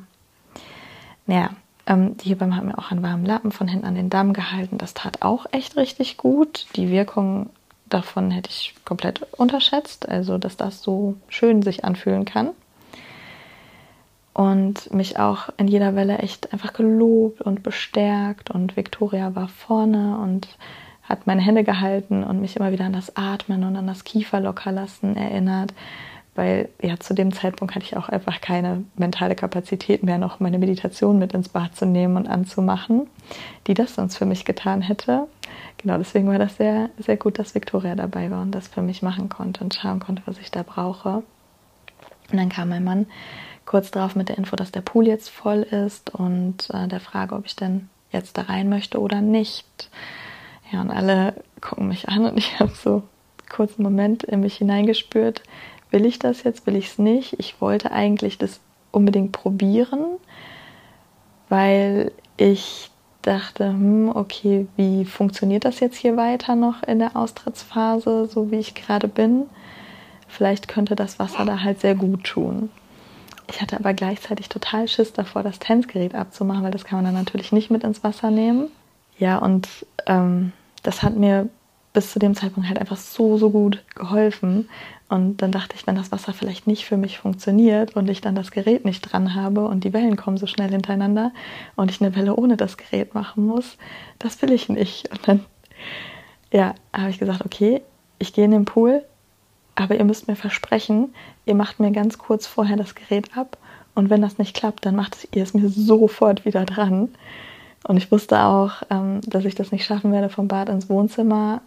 [1.26, 1.52] Naja,
[1.88, 4.78] ähm, die Hebamme hat mir auch einen warmen Lappen von hinten an den Damm gehalten.
[4.78, 6.68] Das tat auch echt richtig gut.
[6.76, 7.50] Die Wirkung
[7.90, 12.52] davon hätte ich komplett unterschätzt, also dass das so schön sich anfühlen kann.
[14.34, 18.50] Und mich auch in jeder Welle echt einfach gelobt und bestärkt.
[18.50, 20.48] Und Victoria war vorne und
[21.04, 24.39] hat meine Hände gehalten und mich immer wieder an das Atmen und an das Kiefer
[24.39, 25.74] locker lassen erinnert.
[26.34, 30.60] Weil ja zu dem Zeitpunkt hatte ich auch einfach keine mentale Kapazität mehr, noch meine
[30.60, 33.08] Meditation mit ins Bad zu nehmen und anzumachen,
[33.67, 35.28] die das sonst für mich getan hätte
[35.82, 39.02] genau, deswegen war das sehr, sehr gut, dass Victoria dabei war und das für mich
[39.02, 41.24] machen konnte und schauen konnte, was ich da brauche.
[42.32, 43.08] Und dann kam mein Mann
[43.72, 47.36] kurz darauf mit der Info, dass der Pool jetzt voll ist und äh, der Frage,
[47.36, 49.90] ob ich denn jetzt da rein möchte oder nicht.
[50.74, 53.04] Ja, und alle gucken mich an und ich habe so
[53.58, 55.42] einen Moment in mich hineingespürt.
[55.90, 56.68] Will ich das jetzt?
[56.68, 57.40] Will ich es nicht?
[57.40, 58.60] Ich wollte eigentlich das
[58.92, 60.06] unbedingt probieren,
[61.48, 68.26] weil ich dachte, hm, okay, wie funktioniert das jetzt hier weiter noch in der Austrittsphase,
[68.26, 69.46] so wie ich gerade bin?
[70.28, 72.70] Vielleicht könnte das Wasser da halt sehr gut tun.
[73.52, 77.24] Ich hatte aber gleichzeitig total Schiss davor, das Tanzgerät abzumachen, weil das kann man dann
[77.24, 78.70] natürlich nicht mit ins Wasser nehmen.
[79.18, 79.68] Ja, und
[80.08, 81.50] ähm, das hat mir
[81.94, 84.70] bis zu dem Zeitpunkt halt einfach so, so gut geholfen.
[85.10, 88.36] Und dann dachte ich, wenn das Wasser vielleicht nicht für mich funktioniert und ich dann
[88.36, 91.34] das Gerät nicht dran habe und die Wellen kommen so schnell hintereinander
[91.76, 93.78] und ich eine Welle ohne das Gerät machen muss,
[94.18, 95.12] das will ich nicht.
[95.12, 95.46] Und dann,
[96.54, 97.82] ja, habe ich gesagt, okay,
[98.20, 99.04] ich gehe in den Pool,
[99.82, 101.13] aber ihr müsst mir versprechen,
[101.46, 103.58] ihr macht mir ganz kurz vorher das Gerät ab
[103.96, 107.10] und wenn das nicht klappt, dann macht ihr es mir sofort wieder dran.
[107.88, 111.62] Und ich wusste auch, ähm, dass ich das nicht schaffen werde, vom Bad ins Wohnzimmer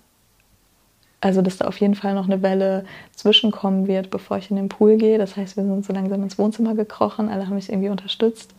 [1.24, 4.68] also, dass da auf jeden Fall noch eine Welle zwischenkommen wird, bevor ich in den
[4.68, 5.16] Pool gehe.
[5.16, 8.55] Das heißt, wir sind so langsam ins Wohnzimmer gekrochen, alle haben mich irgendwie unterstützt.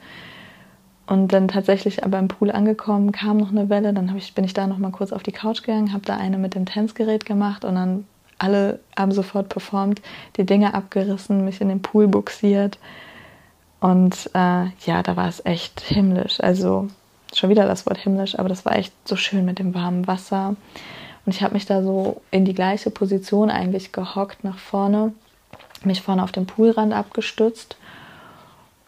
[1.06, 3.94] Und dann tatsächlich aber im Pool angekommen, kam noch eine Welle.
[3.94, 6.40] Dann ich, bin ich da noch mal kurz auf die Couch gegangen, habe da eine
[6.40, 8.08] mit dem Tanzgerät gemacht und dann
[8.46, 10.02] alle haben sofort performt,
[10.38, 12.78] die Dinge abgerissen, mich in den Pool buxiert.
[13.80, 16.40] Und äh, ja, da war es echt himmlisch.
[16.40, 16.88] Also
[17.34, 20.56] schon wieder das Wort himmlisch, aber das war echt so schön mit dem warmen Wasser.
[21.26, 25.14] Und ich habe mich da so in die gleiche Position eigentlich gehockt nach vorne,
[25.84, 27.78] mich vorne auf den Poolrand abgestützt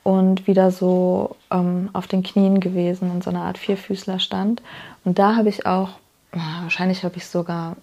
[0.04, 4.62] und wieder so ähm, auf den Knien gewesen in so einer Art Vierfüßlerstand.
[5.04, 5.90] Und da habe ich auch,
[6.32, 7.76] wahrscheinlich habe ich sogar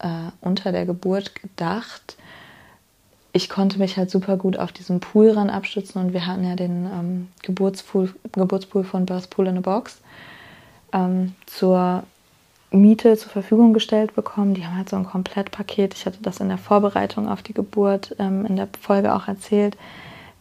[0.00, 2.16] äh, unter der Geburt gedacht,
[3.32, 6.86] ich konnte mich halt super gut auf diesem Poolrand abstützen und wir hatten ja den
[6.86, 10.00] ähm, Geburtspool, Geburtspool von Birth Pool in a Box
[10.92, 12.02] ähm, zur
[12.72, 14.54] Miete zur Verfügung gestellt bekommen.
[14.54, 15.94] Die haben halt so ein Komplettpaket.
[15.94, 19.76] Ich hatte das in der Vorbereitung auf die Geburt ähm, in der Folge auch erzählt.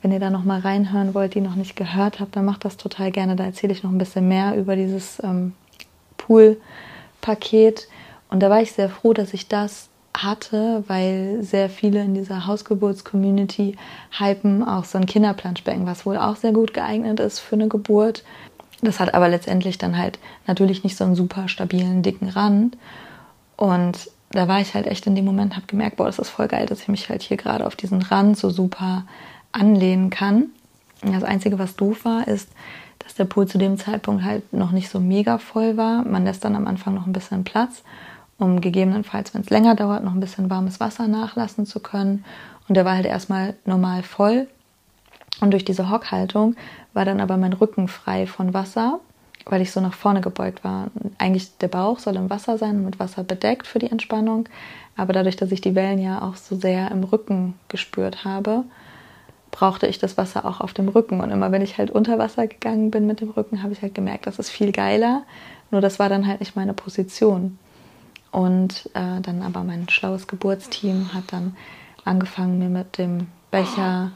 [0.01, 2.77] Wenn ihr da noch mal reinhören wollt, die noch nicht gehört habt, dann macht das
[2.77, 3.35] total gerne.
[3.35, 5.53] Da erzähle ich noch ein bisschen mehr über dieses ähm,
[6.17, 7.87] Pool-Paket.
[8.29, 12.45] Und da war ich sehr froh, dass ich das hatte, weil sehr viele in dieser
[12.47, 13.77] Hausgeburts-Community
[14.17, 18.23] hypen auch so ein Kinderplanschbecken, was wohl auch sehr gut geeignet ist für eine Geburt.
[18.81, 22.77] Das hat aber letztendlich dann halt natürlich nicht so einen super stabilen, dicken Rand.
[23.55, 26.47] Und da war ich halt echt in dem Moment, habe gemerkt, boah, das ist voll
[26.47, 29.05] geil, dass ich mich halt hier gerade auf diesen Rand so super
[29.51, 30.47] anlehnen kann.
[31.01, 32.49] Das Einzige, was doof war, ist,
[32.99, 36.03] dass der Pool zu dem Zeitpunkt halt noch nicht so mega voll war.
[36.03, 37.83] Man lässt dann am Anfang noch ein bisschen Platz,
[38.39, 42.23] um gegebenenfalls, wenn es länger dauert, noch ein bisschen warmes Wasser nachlassen zu können.
[42.67, 44.47] Und der war halt erstmal normal voll.
[45.41, 46.55] Und durch diese Hockhaltung
[46.93, 48.99] war dann aber mein Rücken frei von Wasser,
[49.45, 50.87] weil ich so nach vorne gebeugt war.
[51.17, 54.47] Eigentlich der Bauch soll im Wasser sein, mit Wasser bedeckt für die Entspannung.
[54.95, 58.63] Aber dadurch, dass ich die Wellen ja auch so sehr im Rücken gespürt habe,
[59.51, 61.19] brauchte ich das Wasser auch auf dem Rücken.
[61.19, 63.95] Und immer wenn ich halt unter Wasser gegangen bin mit dem Rücken, habe ich halt
[63.95, 65.23] gemerkt, das ist viel geiler.
[65.71, 67.57] Nur das war dann halt nicht meine Position.
[68.31, 71.55] Und äh, dann aber mein schlaues Geburtsteam hat dann
[72.05, 74.11] angefangen, mir mit dem Becher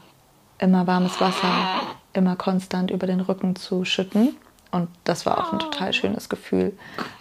[0.58, 4.36] immer warmes Wasser, immer konstant über den Rücken zu schütten.
[4.70, 6.76] Und das war auch ein total schönes Gefühl.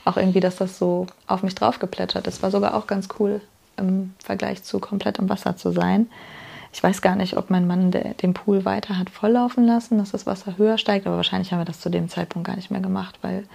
[0.05, 2.41] Auch irgendwie, dass das so auf mich draufgeplättert ist.
[2.41, 3.41] War sogar auch ganz cool
[3.77, 6.07] im Vergleich zu komplett im Wasser zu sein.
[6.71, 10.25] Ich weiß gar nicht, ob mein Mann den Pool weiter hat volllaufen lassen, dass das
[10.25, 13.19] Wasser höher steigt, aber wahrscheinlich haben wir das zu dem Zeitpunkt gar nicht mehr gemacht,
[13.21, 13.45] weil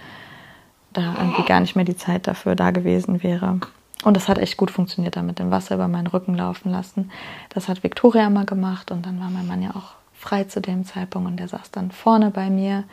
[0.93, 3.59] da irgendwie gar nicht mehr die Zeit dafür da gewesen wäre.
[4.03, 7.11] Und das hat echt gut funktioniert, da mit dem Wasser über meinen Rücken laufen lassen.
[7.49, 10.85] Das hat Victoria mal gemacht und dann war mein Mann ja auch frei zu dem
[10.85, 12.85] Zeitpunkt und der saß dann vorne bei mir.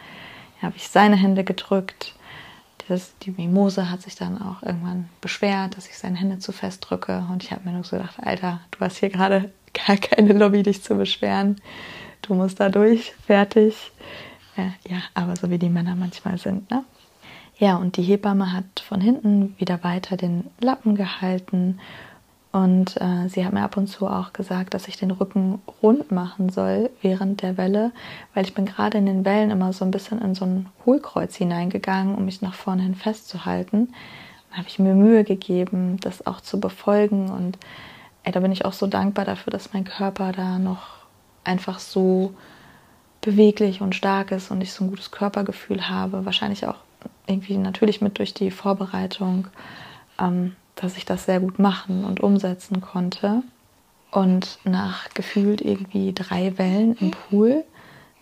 [0.61, 2.15] Da habe ich seine Hände gedrückt.
[2.89, 6.87] Das, die Mimose hat sich dann auch irgendwann beschwert, dass ich seine Hände zu fest
[6.89, 7.25] drücke.
[7.31, 9.53] Und ich habe mir nur so gedacht, Alter, du hast hier gerade
[9.87, 11.57] gar keine Lobby, dich zu beschweren.
[12.23, 13.93] Du musst da durch, fertig.
[14.57, 16.85] Äh, ja, aber so wie die Männer manchmal sind, ne?
[17.59, 21.81] Ja, und die Hebamme hat von hinten wieder weiter den Lappen gehalten
[22.53, 26.11] und äh, sie hat mir ab und zu auch gesagt, dass ich den Rücken rund
[26.11, 27.92] machen soll während der Welle,
[28.35, 31.35] weil ich bin gerade in den Wellen immer so ein bisschen in so ein Hohlkreuz
[31.37, 33.88] hineingegangen, um mich nach vorne hin festzuhalten.
[34.51, 37.59] Da habe ich mir Mühe gegeben, das auch zu befolgen und
[38.23, 41.07] ey, da bin ich auch so dankbar dafür, dass mein Körper da noch
[41.45, 42.35] einfach so
[43.23, 46.27] beweglich und stark ist und ich so ein gutes Körpergefühl habe.
[46.27, 46.86] Wahrscheinlich auch
[47.27, 49.49] irgendwie natürlich mit durch die Vorbereitung,
[50.19, 53.43] ähm, dass ich das sehr gut machen und umsetzen konnte.
[54.11, 57.65] Und nach gefühlt irgendwie drei Wellen im Pool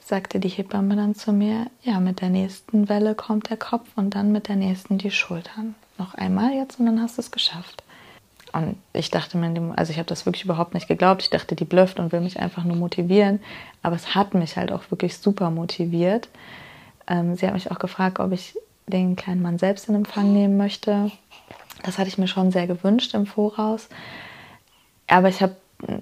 [0.01, 4.15] sagte die Hebamme dann zu mir, ja, mit der nächsten Welle kommt der Kopf und
[4.15, 5.75] dann mit der nächsten die Schultern.
[5.99, 7.83] Noch einmal jetzt und dann hast du es geschafft.
[8.53, 11.23] Und ich dachte mir, also ich habe das wirklich überhaupt nicht geglaubt.
[11.23, 13.41] Ich dachte, die blufft und will mich einfach nur motivieren.
[13.83, 16.29] Aber es hat mich halt auch wirklich super motiviert.
[17.09, 20.57] Ähm, sie hat mich auch gefragt, ob ich den kleinen Mann selbst in Empfang nehmen
[20.57, 21.11] möchte.
[21.83, 23.89] Das hatte ich mir schon sehr gewünscht im Voraus.
[25.07, 25.57] Aber ich habe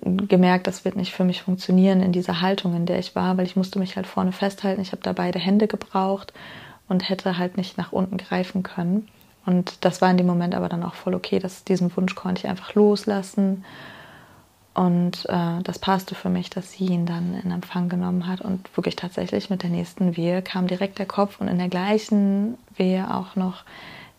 [0.04, 3.46] gemerkt, das wird nicht für mich funktionieren in dieser Haltung, in der ich war, weil
[3.46, 4.80] ich musste mich halt vorne festhalten.
[4.80, 6.32] Ich habe da beide Hände gebraucht
[6.88, 9.08] und hätte halt nicht nach unten greifen können.
[9.44, 11.40] Und das war in dem Moment aber dann auch voll okay.
[11.40, 13.64] Dass diesen Wunsch konnte ich einfach loslassen
[14.74, 18.40] und äh, das passte für mich, dass sie ihn dann in Empfang genommen hat.
[18.40, 22.56] Und wirklich tatsächlich mit der nächsten Wehe kam direkt der Kopf und in der gleichen
[22.74, 23.64] Wehe auch noch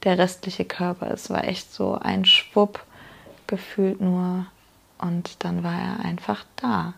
[0.04, 1.10] der restliche Körper.
[1.10, 2.84] Es war echt so ein Schwupp
[3.48, 4.46] gefühlt nur.
[5.00, 6.94] Und dann war er einfach da.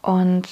[0.00, 0.48] Und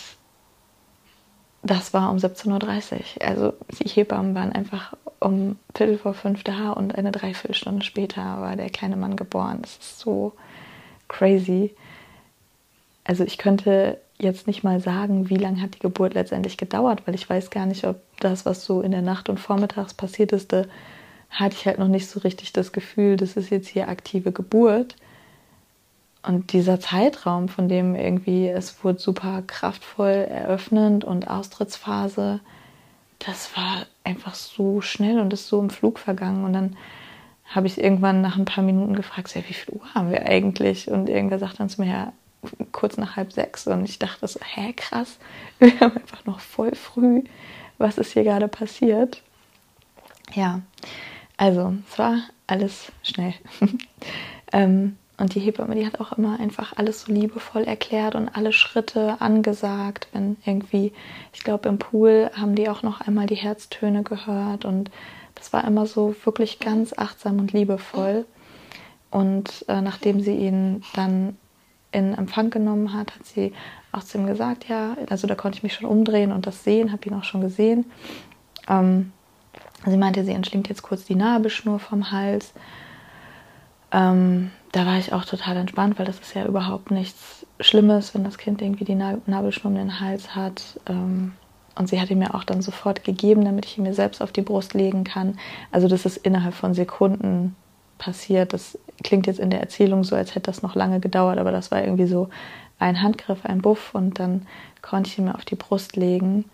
[1.63, 2.51] das war um 17.30
[2.95, 3.27] Uhr.
[3.27, 8.57] Also die Hebammen waren einfach um Viertel vor fünf da und eine Dreiviertelstunde später war
[8.57, 9.59] der kleine Mann geboren.
[9.63, 10.33] Das ist so
[11.09, 11.75] crazy.
[13.05, 17.15] Also ich könnte jetzt nicht mal sagen, wie lange hat die Geburt letztendlich gedauert, weil
[17.15, 20.53] ich weiß gar nicht, ob das, was so in der Nacht und vormittags passiert ist,
[20.53, 20.65] da
[21.31, 24.97] hatte ich halt noch nicht so richtig das Gefühl, das ist jetzt hier aktive Geburt.
[26.23, 32.41] Und dieser Zeitraum, von dem irgendwie es wurde super kraftvoll eröffnend und Austrittsphase,
[33.21, 36.45] das war einfach so schnell und ist so im Flug vergangen.
[36.45, 36.77] Und dann
[37.45, 40.91] habe ich irgendwann nach ein paar Minuten gefragt, wie viel Uhr haben wir eigentlich?
[40.91, 42.13] Und irgendwer sagt dann zu mir, ja,
[42.73, 43.67] kurz nach halb sechs.
[43.67, 45.19] Und ich dachte so, hä, krass,
[45.59, 47.23] wir haben einfach noch voll früh.
[47.79, 49.23] Was ist hier gerade passiert?
[50.35, 50.61] Ja,
[51.37, 53.35] also es war alles schnell.
[54.53, 58.53] ähm, und die Hebamme, die hat auch immer einfach alles so liebevoll erklärt und alle
[58.53, 60.07] Schritte angesagt.
[60.13, 60.93] Wenn irgendwie,
[61.33, 64.65] ich glaube, im Pool haben die auch noch einmal die Herztöne gehört.
[64.65, 64.93] Und
[65.35, 68.27] das war immer so wirklich ganz achtsam und liebevoll.
[69.11, 71.37] Und äh, nachdem sie ihn dann
[71.91, 73.53] in Empfang genommen hat, hat sie
[73.91, 76.93] auch zu ihm gesagt, ja, also da konnte ich mich schon umdrehen und das sehen,
[76.93, 77.87] habe ihn auch schon gesehen.
[78.69, 79.13] Ähm,
[79.85, 82.53] sie meinte, sie entschlingt jetzt kurz die Nabelschnur vom Hals.
[83.93, 88.25] Ähm, da war ich auch total entspannt, weil das ist ja überhaupt nichts Schlimmes, wenn
[88.25, 90.79] das Kind irgendwie die Nabelschnur um den Hals hat.
[90.87, 91.33] Ähm,
[91.75, 94.33] und sie hat ihn mir auch dann sofort gegeben, damit ich ihn mir selbst auf
[94.33, 95.39] die Brust legen kann.
[95.71, 97.55] Also das ist innerhalb von Sekunden
[97.99, 98.53] passiert.
[98.53, 101.71] Das klingt jetzt in der Erzählung so, als hätte das noch lange gedauert, aber das
[101.71, 102.29] war irgendwie so
[102.79, 104.47] ein Handgriff, ein Buff und dann
[104.83, 106.45] konnte ich ihn mir auf die Brust legen.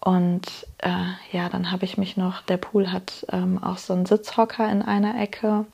[0.00, 4.06] Und äh, ja, dann habe ich mich noch, der Pool hat ähm, auch so einen
[4.06, 5.64] Sitzhocker in einer Ecke.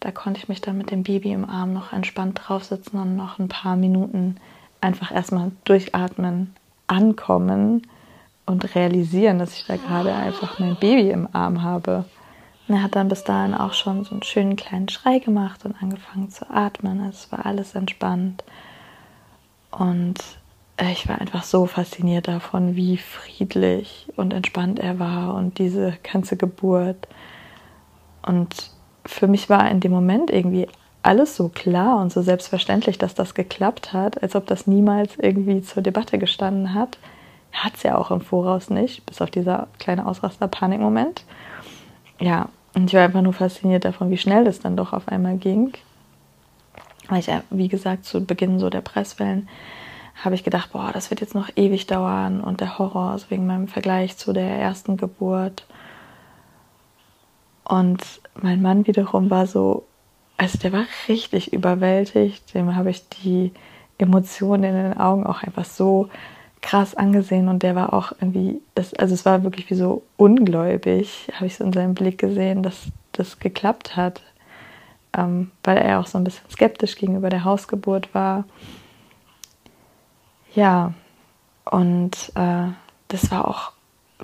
[0.00, 3.38] Da konnte ich mich dann mit dem Baby im Arm noch entspannt draufsitzen und noch
[3.38, 4.36] ein paar Minuten
[4.80, 6.54] einfach erstmal durchatmen,
[6.86, 7.82] ankommen
[8.44, 12.04] und realisieren, dass ich da gerade einfach mein Baby im Arm habe.
[12.68, 15.80] Und er hat dann bis dahin auch schon so einen schönen kleinen Schrei gemacht und
[15.80, 17.00] angefangen zu atmen.
[17.08, 18.44] Es war alles entspannt.
[19.70, 20.18] Und
[20.76, 25.96] äh, ich war einfach so fasziniert davon, wie friedlich und entspannt er war und diese
[26.02, 27.08] ganze Geburt.
[28.22, 28.70] Und
[29.06, 30.68] für mich war in dem Moment irgendwie
[31.02, 35.62] alles so klar und so selbstverständlich, dass das geklappt hat, als ob das niemals irgendwie
[35.62, 36.98] zur Debatte gestanden hat.
[37.52, 41.24] Hat es ja auch im Voraus nicht, bis auf dieser kleine Ausraster-Panik-Moment.
[42.18, 45.36] Ja, und ich war einfach nur fasziniert davon, wie schnell das dann doch auf einmal
[45.36, 45.72] ging.
[47.08, 49.48] Weil ich, wie gesagt, zu Beginn so der Presswellen
[50.22, 53.46] habe ich gedacht, boah, das wird jetzt noch ewig dauern und der Horror, also wegen
[53.46, 55.66] meinem Vergleich zu der ersten Geburt.
[57.68, 58.02] Und
[58.34, 59.86] mein Mann wiederum war so,
[60.36, 62.54] also der war richtig überwältigt.
[62.54, 63.52] Dem habe ich die
[63.98, 66.08] Emotionen in den Augen auch einfach so
[66.62, 71.28] krass angesehen und der war auch irgendwie, das, also es war wirklich wie so ungläubig,
[71.34, 74.22] habe ich so in seinem Blick gesehen, dass das geklappt hat,
[75.16, 78.44] ähm, weil er auch so ein bisschen skeptisch gegenüber der Hausgeburt war.
[80.54, 80.92] Ja,
[81.64, 82.68] und äh,
[83.08, 83.72] das war auch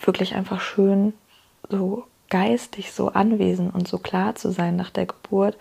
[0.01, 1.13] wirklich einfach schön,
[1.69, 5.59] so geistig so anwesend und so klar zu sein nach der Geburt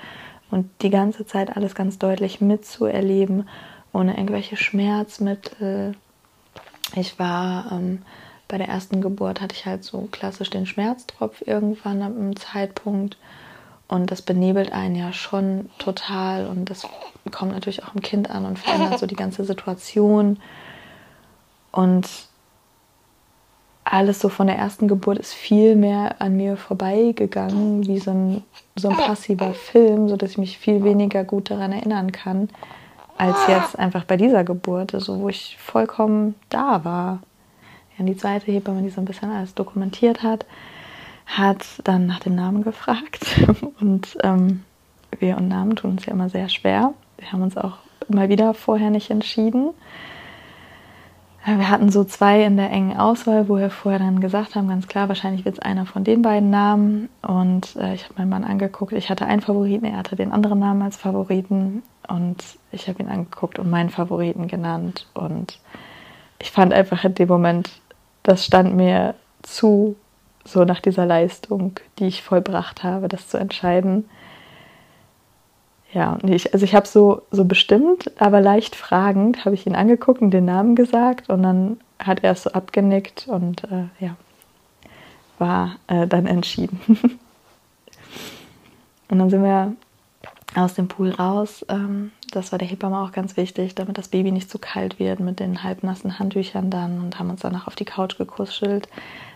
[0.51, 3.49] und die ganze Zeit alles ganz deutlich mitzuerleben,
[3.91, 5.95] ohne irgendwelche Schmerzmittel.
[6.95, 8.03] Ich war ähm,
[8.47, 13.17] bei der ersten Geburt, hatte ich halt so klassisch den Schmerztropf irgendwann am einem Zeitpunkt.
[13.89, 16.47] Und das benebelt einen ja schon total.
[16.47, 16.87] Und das
[17.31, 20.39] kommt natürlich auch im Kind an und verändert so die ganze Situation.
[21.73, 22.07] Und
[23.83, 28.43] alles so von der ersten Geburt ist viel mehr an mir vorbeigegangen, wie so ein,
[28.75, 32.49] so ein passiver Film, sodass ich mich viel weniger gut daran erinnern kann,
[33.17, 37.19] als jetzt einfach bei dieser Geburt, also wo ich vollkommen da war.
[37.97, 40.45] Ja, die zweite Hebamme, die so ein bisschen alles dokumentiert hat,
[41.25, 43.39] hat dann nach dem Namen gefragt.
[43.79, 44.63] Und ähm,
[45.19, 46.93] wir und Namen tun uns ja immer sehr schwer.
[47.17, 47.77] Wir haben uns auch
[48.07, 49.71] immer wieder vorher nicht entschieden.
[51.43, 54.87] Wir hatten so zwei in der engen Auswahl, wo wir vorher dann gesagt haben, ganz
[54.87, 57.09] klar, wahrscheinlich wird es einer von den beiden Namen.
[57.23, 58.93] Und äh, ich habe meinen Mann angeguckt.
[58.93, 61.81] Ich hatte einen Favoriten, er hatte den anderen Namen als Favoriten.
[62.07, 65.07] Und ich habe ihn angeguckt und meinen Favoriten genannt.
[65.15, 65.59] Und
[66.37, 67.71] ich fand einfach in dem Moment,
[68.21, 69.95] das stand mir zu,
[70.45, 74.07] so nach dieser Leistung, die ich vollbracht habe, das zu entscheiden.
[75.93, 80.21] Ja, ich, also ich habe so, so bestimmt, aber leicht fragend, habe ich ihn angeguckt
[80.21, 84.15] und den Namen gesagt und dann hat er es so abgenickt und äh, ja,
[85.37, 86.79] war äh, dann entschieden.
[89.09, 89.73] und dann sind wir
[90.55, 91.65] aus dem Pool raus.
[91.67, 95.19] Ähm, das war der Hebamme auch ganz wichtig, damit das Baby nicht zu kalt wird
[95.19, 98.87] mit den halbnassen Handtüchern dann und haben uns danach auf die Couch gekuschelt,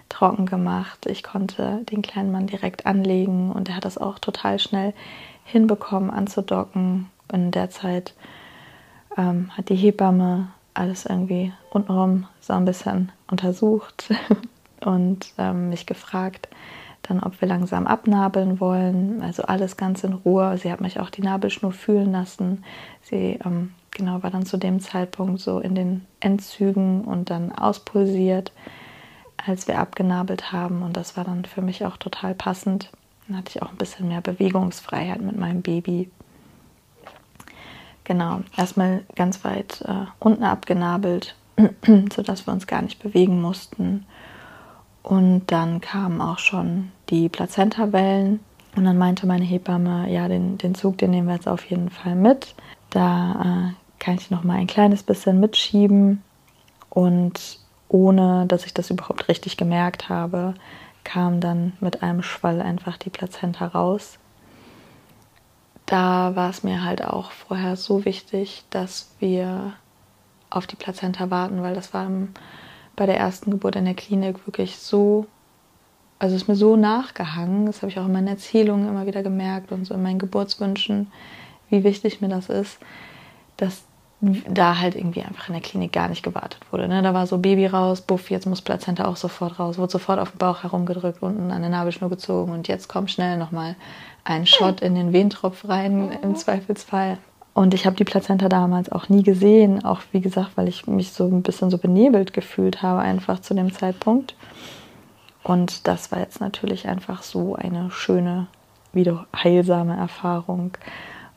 [0.08, 1.06] trocken gemacht.
[1.06, 4.94] Ich konnte den kleinen Mann direkt anlegen und er hat das auch total schnell
[5.46, 7.10] hinbekommen anzudocken.
[7.32, 8.14] In der Zeit
[9.18, 14.14] ähm, hat die Hebamme alles irgendwie untenrum so ein bisschen untersucht
[14.82, 16.50] und ähm, mich gefragt,
[17.04, 19.22] dann ob wir langsam abnabeln wollen.
[19.22, 20.58] Also alles ganz in Ruhe.
[20.58, 22.64] Sie hat mich auch die Nabelschnur fühlen lassen.
[23.04, 28.52] Sie ähm, genau war dann zu dem Zeitpunkt so in den Endzügen und dann auspulsiert,
[29.46, 30.82] als wir abgenabelt haben.
[30.82, 32.90] Und das war dann für mich auch total passend.
[33.28, 36.10] Dann hatte ich auch ein bisschen mehr Bewegungsfreiheit mit meinem Baby.
[38.04, 41.36] Genau, erstmal ganz weit äh, unten abgenabelt,
[42.14, 44.06] sodass wir uns gar nicht bewegen mussten.
[45.02, 48.40] Und dann kamen auch schon die Plazentawellen.
[48.76, 51.90] Und dann meinte meine Hebamme, ja, den, den Zug, den nehmen wir jetzt auf jeden
[51.90, 52.56] Fall mit.
[52.90, 56.24] Da äh, kann ich noch mal ein kleines bisschen mitschieben.
[56.90, 60.54] Und ohne, dass ich das überhaupt richtig gemerkt habe,
[61.06, 64.20] kam dann mit einem Schwall einfach die Plazenta raus.
[65.86, 69.74] Da war es mir halt auch vorher so wichtig, dass wir
[70.50, 72.10] auf die Plazenta warten, weil das war
[72.98, 75.28] bei der ersten Geburt in der Klinik wirklich so
[76.20, 79.72] also ist mir so nachgehangen, das habe ich auch in meinen Erzählungen immer wieder gemerkt
[79.72, 81.12] und so in meinen Geburtswünschen,
[81.70, 82.80] wie wichtig mir das ist,
[83.58, 83.84] dass
[84.22, 86.88] da halt irgendwie einfach in der Klinik gar nicht gewartet wurde.
[86.88, 87.02] Ne?
[87.02, 90.32] Da war so Baby raus, buff, jetzt muss Plazenta auch sofort raus, wurde sofort auf
[90.32, 93.76] den Bauch herumgedrückt, unten an der Nabelschnur gezogen und jetzt kommt schnell nochmal
[94.24, 97.18] ein Shot in den Wehentropf rein im Zweifelsfall.
[97.54, 101.14] Und ich habe die Plazenta damals auch nie gesehen, auch wie gesagt, weil ich mich
[101.14, 104.36] so ein bisschen so benebelt gefühlt habe einfach zu dem Zeitpunkt.
[105.44, 108.48] Und das war jetzt natürlich einfach so eine schöne,
[108.92, 110.72] wieder heilsame Erfahrung.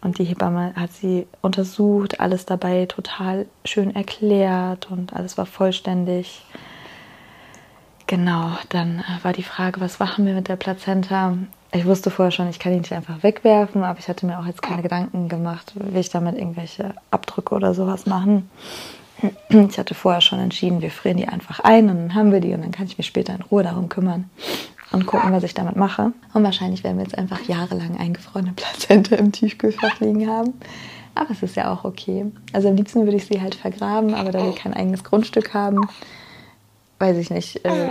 [0.00, 6.44] Und die Hebamme hat sie untersucht, alles dabei total schön erklärt und alles war vollständig.
[8.06, 11.36] Genau, dann äh, war die Frage, was machen wir mit der Plazenta?
[11.72, 14.46] Ich wusste vorher schon, ich kann die nicht einfach wegwerfen, aber ich hatte mir auch
[14.46, 18.48] jetzt keine Gedanken gemacht, will ich damit irgendwelche Abdrücke oder sowas machen.
[19.50, 22.54] Ich hatte vorher schon entschieden, wir frieren die einfach ein und dann haben wir die
[22.54, 24.30] und dann kann ich mich später in Ruhe darum kümmern
[24.90, 26.12] und gucken, was ich damit mache.
[26.32, 30.54] Und wahrscheinlich werden wir jetzt einfach jahrelang eingefrorene Plazente im Tiefkühlfach liegen haben.
[31.14, 32.26] Aber es ist ja auch okay.
[32.52, 35.88] Also am liebsten würde ich sie halt vergraben, aber da wir kein eigenes Grundstück haben,
[36.98, 37.88] weiß ich nicht, äh,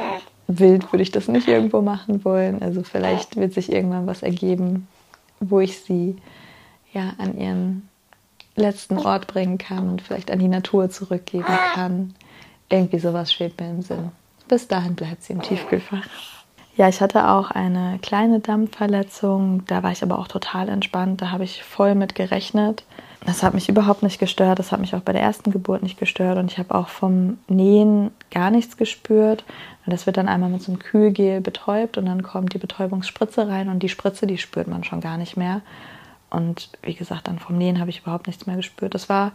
[0.47, 2.61] wild würde ich das nicht irgendwo machen wollen.
[2.61, 4.87] Also vielleicht wird sich irgendwann was ergeben,
[5.39, 6.15] wo ich sie
[6.93, 7.89] ja an ihren
[8.55, 12.15] letzten Ort bringen kann und vielleicht an die Natur zurückgeben kann.
[12.69, 14.11] Irgendwie sowas schwebt mir im Sinn.
[14.47, 16.36] Bis dahin bleibt sie im Tiefkühlfach.
[16.77, 19.65] Ja, ich hatte auch eine kleine Dampfverletzung.
[19.65, 21.23] Da war ich aber auch total entspannt.
[21.23, 22.83] Da habe ich voll mit gerechnet.
[23.25, 24.59] Das hat mich überhaupt nicht gestört.
[24.59, 26.37] Das hat mich auch bei der ersten Geburt nicht gestört.
[26.37, 29.43] Und ich habe auch vom Nähen gar nichts gespürt.
[29.87, 33.69] Das wird dann einmal mit so einem Kühlgel betäubt und dann kommt die Betäubungsspritze rein
[33.69, 35.61] und die Spritze, die spürt man schon gar nicht mehr.
[36.29, 38.93] Und wie gesagt, dann vom Nähen habe ich überhaupt nichts mehr gespürt.
[38.93, 39.31] Das war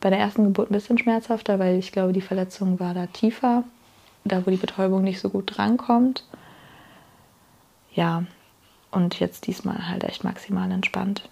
[0.00, 3.64] bei der ersten Geburt ein bisschen schmerzhafter, weil ich glaube, die Verletzung war da tiefer,
[4.24, 6.22] da wo die Betäubung nicht so gut drankommt.
[7.96, 8.24] Ja,
[8.90, 11.28] und jetzt diesmal halt echt maximal entspannt.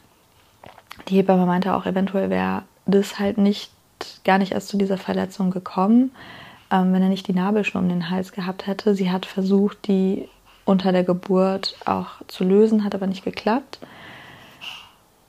[1.08, 3.70] Die Hebamme meinte auch, eventuell wäre das halt nicht,
[4.24, 6.10] gar nicht erst zu dieser Verletzung gekommen,
[6.70, 8.94] ähm, wenn er nicht die Nabelschnur um den Hals gehabt hätte.
[8.94, 10.28] Sie hat versucht, die
[10.64, 13.78] unter der Geburt auch zu lösen, hat aber nicht geklappt.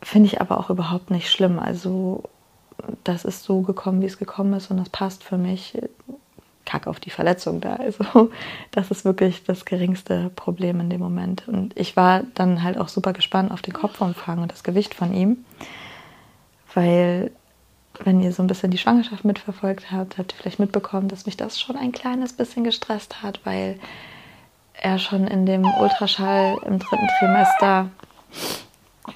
[0.02, 1.60] Finde ich aber auch überhaupt nicht schlimm.
[1.60, 2.24] Also
[3.04, 5.78] das ist so gekommen, wie es gekommen ist und das passt für mich.
[6.76, 7.76] Kack auf die Verletzung da.
[7.76, 8.32] Also
[8.72, 11.48] das ist wirklich das geringste Problem in dem Moment.
[11.48, 15.14] Und ich war dann halt auch super gespannt auf den Kopfumfang und das Gewicht von
[15.14, 15.46] ihm,
[16.74, 17.32] weil
[18.04, 21.38] wenn ihr so ein bisschen die Schwangerschaft mitverfolgt habt, habt ihr vielleicht mitbekommen, dass mich
[21.38, 23.80] das schon ein kleines bisschen gestresst hat, weil
[24.74, 27.90] er schon in dem Ultraschall im dritten Trimester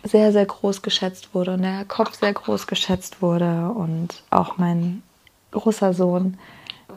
[0.03, 3.69] sehr, sehr groß geschätzt wurde und der Kopf sehr groß geschätzt wurde.
[3.75, 5.03] Und auch mein
[5.51, 6.37] großer Sohn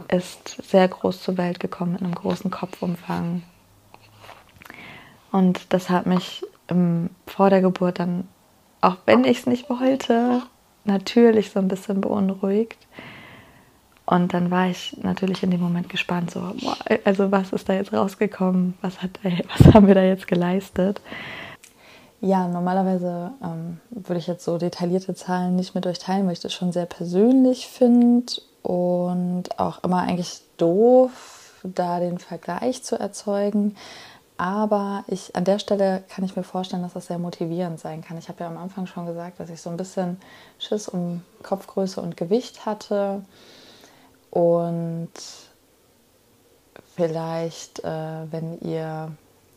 [0.08, 3.42] ist sehr groß zur Welt gekommen mit einem großen Kopfumfang.
[5.30, 8.28] Und das hat mich ähm, vor der Geburt dann,
[8.80, 10.42] auch wenn ich es nicht wollte,
[10.84, 12.86] natürlich so ein bisschen beunruhigt.
[14.04, 17.72] Und dann war ich natürlich in dem Moment gespannt, so, boah, also was ist da
[17.72, 18.74] jetzt rausgekommen?
[18.82, 19.20] Was, hat,
[19.58, 21.00] was haben wir da jetzt geleistet?
[22.20, 26.40] Ja, normalerweise ähm, würde ich jetzt so detaillierte Zahlen nicht mit euch teilen, weil ich
[26.40, 28.32] das schon sehr persönlich finde
[28.62, 33.76] und auch immer eigentlich doof, da den Vergleich zu erzeugen.
[34.36, 38.18] Aber ich, an der Stelle kann ich mir vorstellen, dass das sehr motivierend sein kann.
[38.18, 40.20] Ich habe ja am Anfang schon gesagt, dass ich so ein bisschen
[40.58, 43.22] Schiss um Kopfgröße und Gewicht hatte.
[44.30, 45.12] Und
[46.96, 49.12] vielleicht, äh, wenn ihr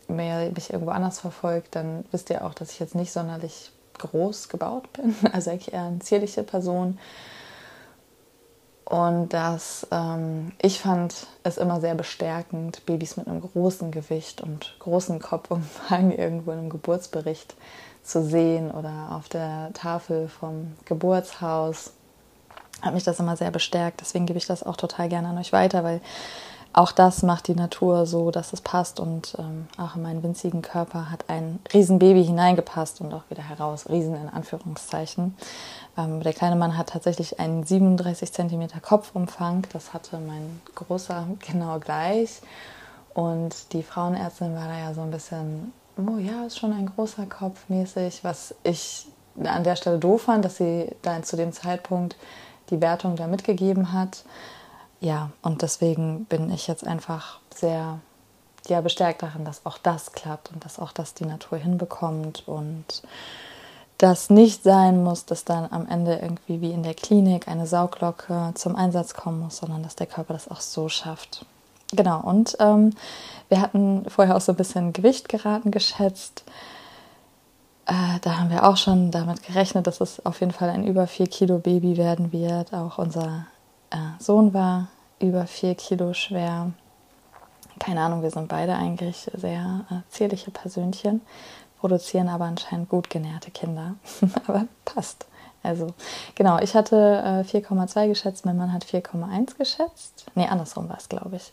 [0.08, 4.50] mehr mich irgendwo anders verfolgt, dann wisst ihr auch, dass ich jetzt nicht sonderlich groß
[4.50, 5.16] gebaut bin.
[5.32, 7.00] Also eigentlich eher eine zierliche Person.
[8.86, 14.76] Und dass ähm, ich fand es immer sehr bestärkend, Babys mit einem großen Gewicht und
[14.80, 17.56] großen Kopfumfang irgendwo in einem Geburtsbericht
[18.04, 21.94] zu sehen oder auf der Tafel vom Geburtshaus.
[22.84, 24.02] Hat mich das immer sehr bestärkt.
[24.02, 26.02] Deswegen gebe ich das auch total gerne an euch weiter, weil
[26.76, 29.00] auch das macht die Natur so, dass es passt.
[29.00, 33.90] Und ähm, auch in meinen winzigen Körper hat ein Riesenbaby hineingepasst und auch wieder heraus.
[33.90, 35.38] Riesen in Anführungszeichen.
[35.98, 39.66] Ähm, der kleine Mann hat tatsächlich einen 37 cm Kopfumfang.
[39.72, 42.42] Das hatte mein großer genau gleich.
[43.14, 47.26] Und die Frauenärztin war da ja so ein bisschen, oh ja, ist schon ein großer
[47.28, 49.08] Kopf mäßig, was ich
[49.42, 52.18] an der Stelle doof fand, dass sie dann zu dem Zeitpunkt
[52.70, 54.26] die Wertung da mitgegeben hat.
[55.00, 58.00] Ja, und deswegen bin ich jetzt einfach sehr
[58.68, 63.04] ja, bestärkt darin, dass auch das klappt und dass auch das die Natur hinbekommt und
[63.98, 68.52] das nicht sein muss, dass dann am Ende irgendwie wie in der Klinik eine Sauglocke
[68.56, 71.46] zum Einsatz kommen muss, sondern dass der Körper das auch so schafft.
[71.94, 72.92] Genau, und ähm,
[73.48, 76.44] wir hatten vorher auch so ein bisschen Gewicht geraten geschätzt.
[77.86, 81.08] Äh, da haben wir auch schon damit gerechnet, dass es auf jeden Fall ein über
[81.08, 82.74] 4 Kilo Baby werden wird.
[82.74, 83.46] Auch unser
[83.90, 84.88] äh, Sohn war
[85.20, 86.72] über 4 Kilo schwer.
[87.80, 91.22] Keine Ahnung, wir sind beide eigentlich sehr äh, zierliche Persönchen,
[91.80, 93.96] produzieren aber anscheinend gut genährte Kinder.
[94.48, 95.26] aber passt.
[95.66, 95.88] Also
[96.36, 100.26] genau, ich hatte äh, 4,2 geschätzt, mein Mann hat 4,1 geschätzt.
[100.36, 101.52] Nee, andersrum war es, glaube ich.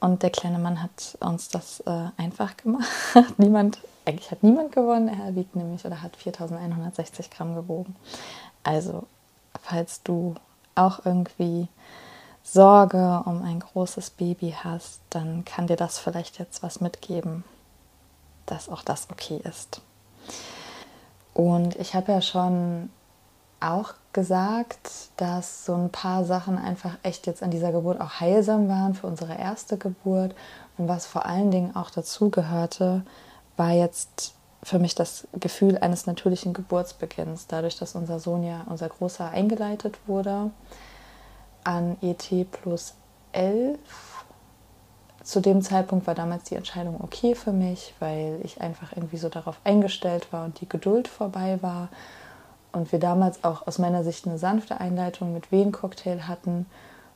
[0.00, 2.88] Und der kleine Mann hat uns das äh, einfach gemacht.
[3.38, 5.08] niemand, eigentlich hat niemand gewonnen.
[5.08, 7.96] Er wiegt nämlich oder hat 4160 Gramm gewogen.
[8.64, 9.04] Also,
[9.62, 10.34] falls du
[10.74, 11.68] auch irgendwie
[12.42, 17.42] Sorge um ein großes Baby hast, dann kann dir das vielleicht jetzt was mitgeben,
[18.46, 19.80] dass auch das okay ist.
[21.32, 22.90] Und ich habe ja schon
[23.60, 28.68] auch gesagt, dass so ein paar Sachen einfach echt jetzt an dieser Geburt auch heilsam
[28.68, 30.34] waren für unsere erste Geburt.
[30.76, 33.02] Und was vor allen Dingen auch dazu gehörte,
[33.56, 34.33] war jetzt
[34.64, 39.98] für mich das Gefühl eines natürlichen Geburtsbeginns, dadurch, dass unser Sohn ja, unser Großer, eingeleitet
[40.06, 40.50] wurde
[41.64, 42.94] an ET plus
[43.32, 43.78] 11.
[45.22, 49.28] Zu dem Zeitpunkt war damals die Entscheidung okay für mich, weil ich einfach irgendwie so
[49.28, 51.88] darauf eingestellt war und die Geduld vorbei war
[52.72, 56.66] und wir damals auch aus meiner Sicht eine sanfte Einleitung mit Wehencocktail hatten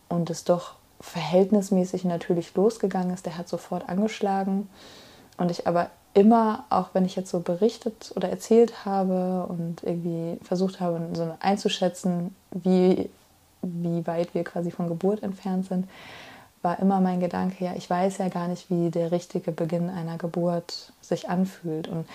[0.09, 3.27] und es doch verhältnismäßig natürlich losgegangen ist.
[3.27, 4.69] Der hat sofort angeschlagen
[5.37, 10.39] und ich aber immer, auch wenn ich jetzt so berichtet oder erzählt habe und irgendwie
[10.45, 13.09] versucht habe, so einzuschätzen, wie,
[13.63, 15.89] wie weit wir quasi von Geburt entfernt sind,
[16.63, 20.19] war immer mein Gedanke, ja, ich weiß ja gar nicht, wie der richtige Beginn einer
[20.19, 21.87] Geburt sich anfühlt.
[21.89, 22.07] Und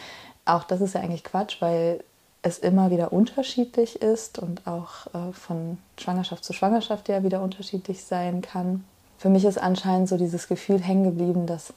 [0.46, 2.04] auch das ist ja eigentlich Quatsch, weil
[2.42, 8.04] es immer wieder unterschiedlich ist und auch äh, von Schwangerschaft zu Schwangerschaft ja wieder unterschiedlich
[8.04, 8.84] sein kann.
[9.18, 11.74] Für mich ist anscheinend so dieses Gefühl hängen geblieben, dass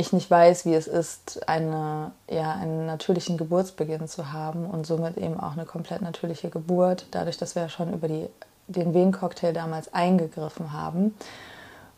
[0.00, 5.16] ich nicht weiß, wie es ist, eine, ja, einen natürlichen Geburtsbeginn zu haben und somit
[5.16, 8.26] eben auch eine komplett natürliche Geburt, dadurch, dass wir ja schon über die,
[8.66, 11.14] den Wehencocktail damals eingegriffen haben.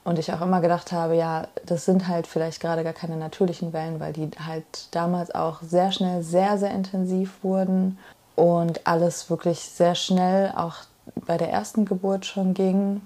[0.04, 3.72] Und ich auch immer gedacht habe, ja, das sind halt vielleicht gerade gar keine natürlichen
[3.72, 7.98] Wellen, weil die halt damals auch sehr schnell, sehr, sehr intensiv wurden
[8.34, 10.76] und alles wirklich sehr schnell auch
[11.14, 13.00] bei der ersten Geburt schon ging.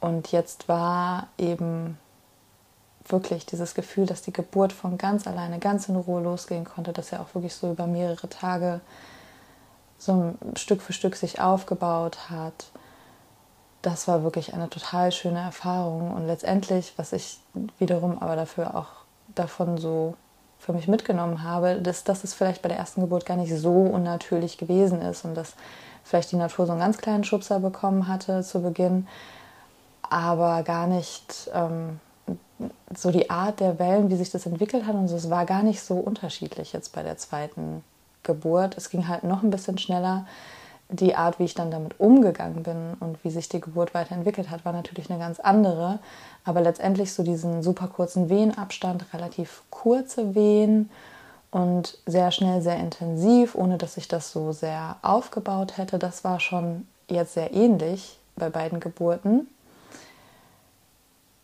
[0.00, 1.98] Und jetzt war eben
[3.10, 7.12] wirklich dieses Gefühl, dass die Geburt von ganz alleine, ganz in Ruhe losgehen konnte, dass
[7.12, 8.80] er auch wirklich so über mehrere Tage
[9.98, 12.70] so Stück für Stück sich aufgebaut hat
[13.82, 16.12] das war wirklich eine total schöne Erfahrung.
[16.12, 17.38] Und letztendlich, was ich
[17.78, 18.88] wiederum aber dafür auch
[19.34, 20.14] davon so
[20.58, 23.70] für mich mitgenommen habe, dass, dass es vielleicht bei der ersten Geburt gar nicht so
[23.70, 25.54] unnatürlich gewesen ist und dass
[26.02, 29.06] vielleicht die Natur so einen ganz kleinen Schubser bekommen hatte zu Beginn,
[30.02, 32.00] aber gar nicht ähm,
[32.94, 35.62] so die Art der Wellen, wie sich das entwickelt hat und so, es war gar
[35.62, 37.82] nicht so unterschiedlich jetzt bei der zweiten
[38.22, 38.76] Geburt.
[38.76, 40.26] Es ging halt noch ein bisschen schneller
[40.90, 44.64] die Art, wie ich dann damit umgegangen bin und wie sich die Geburt weiterentwickelt hat,
[44.64, 45.98] war natürlich eine ganz andere.
[46.44, 50.88] Aber letztendlich so diesen super kurzen Wehenabstand, relativ kurze Wehen
[51.50, 56.40] und sehr schnell, sehr intensiv, ohne dass ich das so sehr aufgebaut hätte, das war
[56.40, 59.46] schon jetzt sehr ähnlich bei beiden Geburten.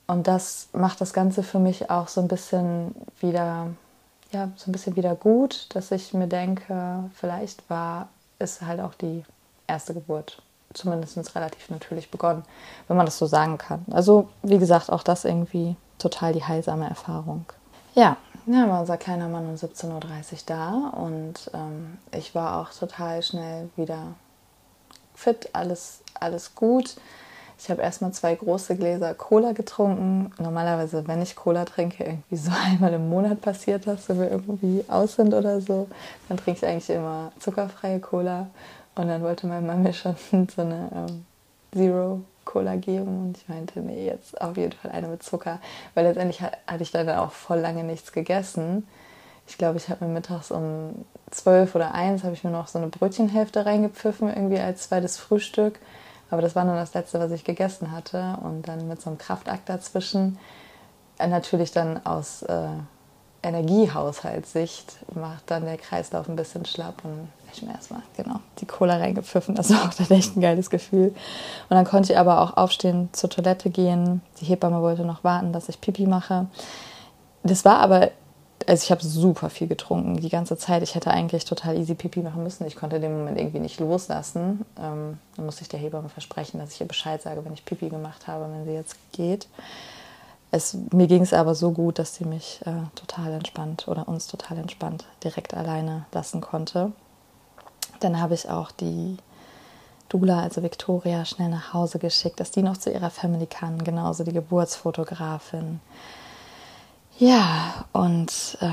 [0.06, 3.68] Und das macht das Ganze für mich auch so ein bisschen wieder,
[4.32, 8.94] ja, so ein bisschen wieder gut, dass ich mir denke, vielleicht war es halt auch
[8.94, 9.24] die
[9.66, 10.42] erste Geburt
[10.74, 12.42] zumindest relativ natürlich begonnen,
[12.88, 13.84] wenn man das so sagen kann.
[13.90, 17.46] Also wie gesagt, auch das irgendwie total die heilsame Erfahrung.
[17.94, 22.76] Ja, ja war unser kleiner Mann um 17.30 Uhr da und ähm, ich war auch
[22.76, 24.14] total schnell wieder
[25.14, 26.96] fit, alles, alles gut.
[27.58, 30.32] Ich habe erstmal zwei große Gläser Cola getrunken.
[30.38, 34.84] Normalerweise, wenn ich Cola trinke, irgendwie so einmal im Monat passiert das, wenn wir irgendwie
[34.88, 35.88] aus sind oder so,
[36.28, 38.48] dann trinke ich eigentlich immer zuckerfreie Cola.
[38.96, 40.16] Und dann wollte mein Mann mir schon
[40.54, 41.26] so eine ähm,
[41.72, 45.60] Zero Cola geben und ich meinte, nee, jetzt auf jeden Fall eine mit Zucker,
[45.94, 48.86] weil letztendlich hatte ich dann auch voll lange nichts gegessen.
[49.46, 52.78] Ich glaube, ich habe mir mittags um zwölf oder eins habe ich mir noch so
[52.78, 55.80] eine Brötchenhälfte reingepfiffen, irgendwie als zweites Frühstück.
[56.30, 58.38] Aber das war nur das letzte, was ich gegessen hatte.
[58.42, 60.38] Und dann mit so einem Kraftakt dazwischen
[61.18, 62.68] natürlich dann aus äh,
[63.42, 68.96] Energiehaushaltssicht macht dann der Kreislauf ein bisschen schlapp und ich mir erstmal genau die Cola
[68.96, 69.54] reingepfiffen.
[69.54, 71.08] Das war auch dann echt ein geiles Gefühl.
[71.08, 74.22] Und dann konnte ich aber auch aufstehen, zur Toilette gehen.
[74.40, 76.46] Die Hebamme wollte noch warten, dass ich Pipi mache.
[77.42, 78.10] Das war aber,
[78.66, 80.82] also ich habe super viel getrunken die ganze Zeit.
[80.82, 82.66] Ich hätte eigentlich total easy Pipi machen müssen.
[82.66, 84.64] Ich konnte den Moment irgendwie nicht loslassen.
[84.78, 87.88] Ähm, dann musste ich der Hebamme versprechen, dass ich ihr Bescheid sage, wenn ich Pipi
[87.88, 89.48] gemacht habe, wenn sie jetzt geht.
[90.50, 94.28] Es, mir ging es aber so gut, dass sie mich äh, total entspannt oder uns
[94.28, 96.92] total entspannt direkt alleine lassen konnte.
[98.00, 99.16] Dann habe ich auch die
[100.08, 104.22] Dula, also Victoria, schnell nach Hause geschickt, dass die noch zu ihrer Family kann, genauso
[104.22, 105.80] die Geburtsfotografin.
[107.18, 108.70] Ja, und äh,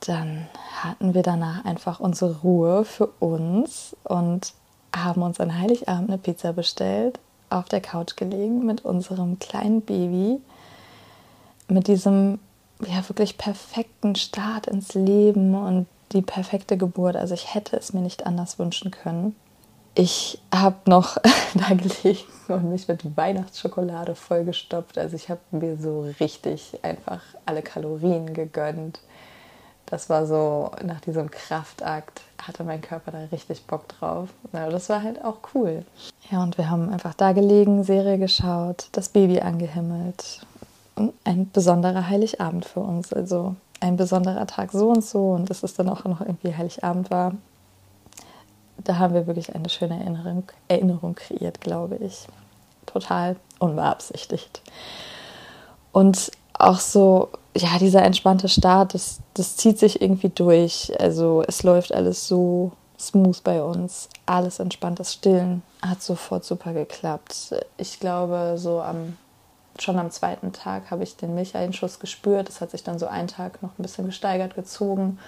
[0.00, 0.48] dann
[0.82, 4.52] hatten wir danach einfach unsere Ruhe für uns und
[4.94, 7.18] haben uns an Heiligabend eine Pizza bestellt,
[7.50, 10.40] auf der Couch gelegen mit unserem kleinen Baby
[11.68, 12.38] mit diesem
[12.86, 17.16] ja wirklich perfekten Start ins Leben und die perfekte Geburt.
[17.16, 19.36] Also ich hätte es mir nicht anders wünschen können.
[20.00, 21.16] Ich habe noch
[21.54, 24.96] da gelegen und mich mit Weihnachtsschokolade vollgestopft.
[24.96, 29.00] Also ich habe mir so richtig einfach alle Kalorien gegönnt.
[29.86, 34.28] Das war so nach diesem Kraftakt hatte mein Körper da richtig Bock drauf.
[34.52, 35.84] Ja, das war halt auch cool.
[36.30, 40.42] Ja, und wir haben einfach da gelegen, Serie geschaut, das Baby angehimmelt
[41.24, 43.12] ein besonderer Heiligabend für uns.
[43.12, 47.10] Also ein besonderer Tag so und so und dass es dann auch noch irgendwie Heiligabend
[47.10, 47.32] war.
[48.84, 52.26] Da haben wir wirklich eine schöne Erinnerung, Erinnerung kreiert, glaube ich.
[52.86, 54.62] Total unbeabsichtigt.
[55.92, 60.92] Und auch so, ja, dieser entspannte Start, das, das zieht sich irgendwie durch.
[61.00, 65.00] Also es läuft alles so smooth bei uns, alles entspannt.
[65.00, 67.54] Das Stillen hat sofort super geklappt.
[67.76, 69.16] Ich glaube, so am
[69.80, 72.48] schon am zweiten Tag habe ich den Milcheinschuss gespürt.
[72.48, 75.18] Das hat sich dann so einen Tag noch ein bisschen gesteigert gezogen.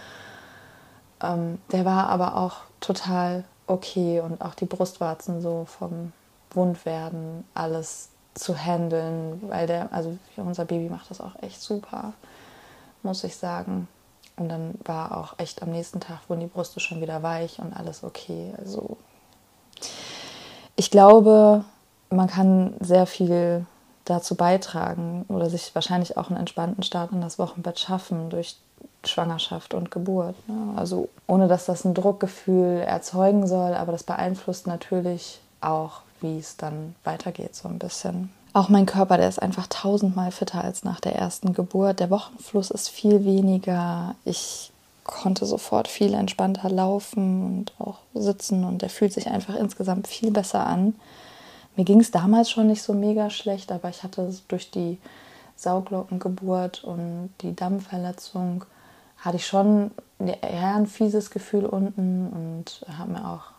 [1.22, 6.12] Ähm, der war aber auch total okay und auch die Brustwarzen so vom
[6.51, 12.12] Wundwerden, alles zu handeln, weil der, also unser Baby macht das auch echt super,
[13.03, 13.89] muss ich sagen.
[14.37, 17.74] Und dann war auch echt am nächsten Tag wurden die Brüste schon wieder weich und
[17.74, 18.53] alles okay.
[18.59, 18.97] Also
[20.76, 21.64] ich glaube,
[22.09, 23.66] man kann sehr viel
[24.05, 28.57] dazu beitragen oder sich wahrscheinlich auch einen entspannten Start in das Wochenbett schaffen durch
[29.05, 30.37] Schwangerschaft und Geburt.
[30.49, 30.74] Ne?
[30.76, 36.57] Also ohne dass das ein Druckgefühl erzeugen soll, aber das beeinflusst natürlich auch, wie es
[36.57, 38.31] dann weitergeht, so ein bisschen.
[38.53, 42.01] Auch mein Körper, der ist einfach tausendmal fitter als nach der ersten Geburt.
[42.01, 44.16] Der Wochenfluss ist viel weniger.
[44.24, 44.72] Ich
[45.05, 50.31] konnte sofort viel entspannter laufen und auch sitzen und der fühlt sich einfach insgesamt viel
[50.31, 50.95] besser an.
[51.76, 54.99] Mir ging es damals schon nicht so mega schlecht, aber ich hatte durch die
[55.62, 58.64] Sauglockengeburt und die Dammverletzung
[59.18, 63.52] hatte ich schon eher ein fieses Gefühl unten und habe mir auch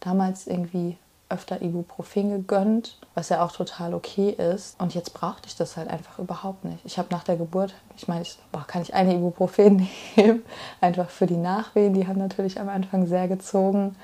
[0.00, 0.98] damals irgendwie
[1.28, 4.80] öfter Ibuprofen gegönnt, was ja auch total okay ist.
[4.80, 6.78] Und jetzt brauchte ich das halt einfach überhaupt nicht.
[6.84, 10.44] Ich habe nach der Geburt, ich meine, ich, boah, kann ich eine Ibuprofen nehmen?
[10.80, 13.96] einfach für die Nachwehen, die haben natürlich am Anfang sehr gezogen.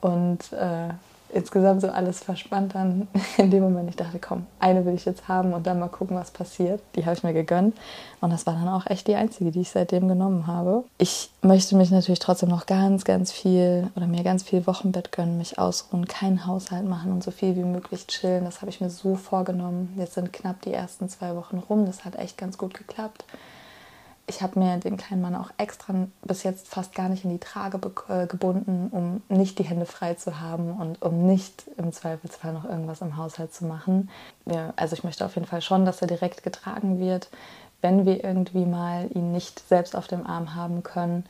[0.00, 0.90] Und äh,
[1.34, 3.90] insgesamt so alles verspannt dann in dem Moment.
[3.90, 6.80] Ich dachte, komm, eine will ich jetzt haben und dann mal gucken, was passiert.
[6.94, 7.76] Die habe ich mir gegönnt.
[8.20, 10.84] Und das war dann auch echt die einzige, die ich seitdem genommen habe.
[10.98, 15.36] Ich möchte mich natürlich trotzdem noch ganz, ganz viel oder mir ganz viel Wochenbett gönnen,
[15.36, 18.44] mich ausruhen, keinen Haushalt machen und so viel wie möglich chillen.
[18.44, 19.92] Das habe ich mir so vorgenommen.
[19.98, 21.84] Jetzt sind knapp die ersten zwei Wochen rum.
[21.84, 23.24] Das hat echt ganz gut geklappt
[24.26, 27.38] ich habe mir den kleinen Mann auch extra bis jetzt fast gar nicht in die
[27.38, 32.54] Trage äh, gebunden, um nicht die Hände frei zu haben und um nicht im Zweifelsfall
[32.54, 34.08] noch irgendwas im Haushalt zu machen.
[34.46, 37.28] Ja, also ich möchte auf jeden Fall schon, dass er direkt getragen wird,
[37.82, 41.26] wenn wir irgendwie mal ihn nicht selbst auf dem Arm haben können,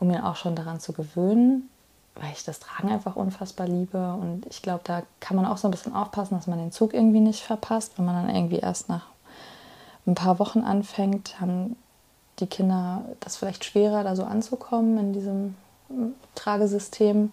[0.00, 1.68] um ihn auch schon daran zu gewöhnen,
[2.16, 4.14] weil ich das Tragen einfach unfassbar liebe.
[4.14, 6.92] Und ich glaube, da kann man auch so ein bisschen aufpassen, dass man den Zug
[6.92, 7.92] irgendwie nicht verpasst.
[7.96, 9.06] Wenn man dann irgendwie erst nach
[10.08, 11.76] ein paar Wochen anfängt, haben
[12.38, 15.54] die Kinder das vielleicht schwerer, da so anzukommen in diesem
[15.88, 17.32] hm, Tragesystem.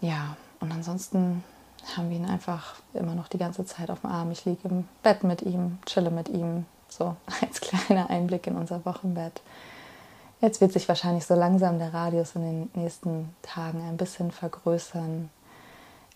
[0.00, 1.42] Ja, und ansonsten
[1.96, 4.30] haben wir ihn einfach immer noch die ganze Zeit auf dem Arm.
[4.30, 6.66] Ich liege im Bett mit ihm, chille mit ihm.
[6.88, 9.40] So als kleiner Einblick in unser Wochenbett.
[10.40, 15.28] Jetzt wird sich wahrscheinlich so langsam der Radius in den nächsten Tagen ein bisschen vergrößern.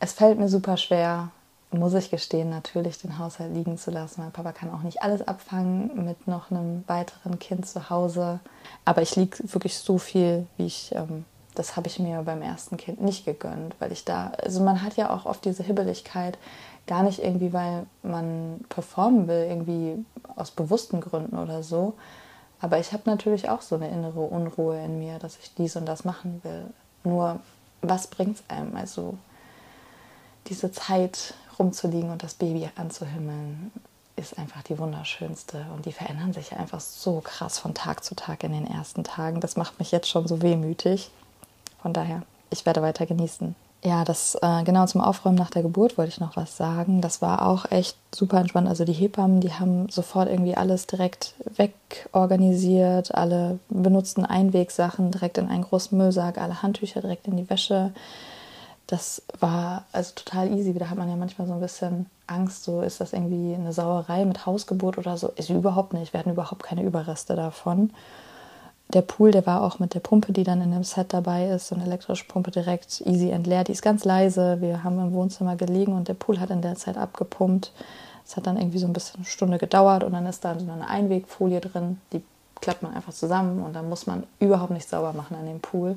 [0.01, 1.31] Es fällt mir super schwer,
[1.79, 4.23] muss ich gestehen, natürlich den Haushalt liegen zu lassen.
[4.23, 8.41] Mein Papa kann auch nicht alles abfangen mit noch einem weiteren Kind zu Hause.
[8.85, 12.77] Aber ich liege wirklich so viel, wie ich ähm, das habe ich mir beim ersten
[12.77, 16.37] Kind nicht gegönnt, weil ich da, also man hat ja auch oft diese Hibbeligkeit,
[16.87, 20.05] gar nicht irgendwie, weil man performen will, irgendwie
[20.37, 21.95] aus bewussten Gründen oder so.
[22.61, 25.87] Aber ich habe natürlich auch so eine innere Unruhe in mir, dass ich dies und
[25.87, 26.65] das machen will.
[27.05, 27.41] Nur,
[27.83, 28.75] was bringt es einem?
[28.77, 29.17] Also
[30.47, 33.73] diese Zeit rumzuliegen und das Baby anzuhimmeln,
[34.17, 35.67] ist einfach die wunderschönste.
[35.75, 39.41] Und die verändern sich einfach so krass von Tag zu Tag in den ersten Tagen.
[39.41, 41.11] Das macht mich jetzt schon so wehmütig.
[41.83, 43.55] Von daher, ich werde weiter genießen.
[43.87, 47.03] Ja, das äh, genau zum Aufräumen nach der Geburt wollte ich noch was sagen.
[47.03, 48.67] Das war auch echt super entspannt.
[48.67, 55.51] Also die Hebammen, die haben sofort irgendwie alles direkt wegorganisiert, alle benutzten Einwegsachen direkt in
[55.51, 57.93] einen großen Müllsack, alle Handtücher direkt in die Wäsche.
[58.87, 60.75] Das war also total easy.
[60.75, 64.25] Da hat man ja manchmal so ein bisschen Angst, so ist das irgendwie eine Sauerei
[64.25, 65.29] mit Hausgeburt oder so.
[65.37, 66.13] Ist überhaupt nicht.
[66.13, 67.91] Wir hatten überhaupt keine Überreste davon
[68.95, 71.69] der Pool, der war auch mit der Pumpe, die dann in dem Set dabei ist,
[71.69, 73.69] so eine elektrische Pumpe direkt easy entleert.
[73.69, 74.61] Die ist ganz leise.
[74.61, 77.73] Wir haben im Wohnzimmer gelegen und der Pool hat in der Zeit abgepumpt.
[78.25, 80.71] Es hat dann irgendwie so ein bisschen eine Stunde gedauert und dann ist da so
[80.71, 82.01] eine Einwegfolie drin.
[82.13, 82.23] Die
[82.61, 85.97] klappt man einfach zusammen und dann muss man überhaupt nicht sauber machen an dem Pool.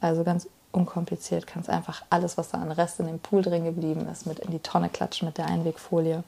[0.00, 4.06] Also ganz unkompliziert kannst einfach alles, was da an Rest in dem Pool drin geblieben
[4.08, 6.24] ist, mit in die Tonne klatschen mit der Einwegfolie.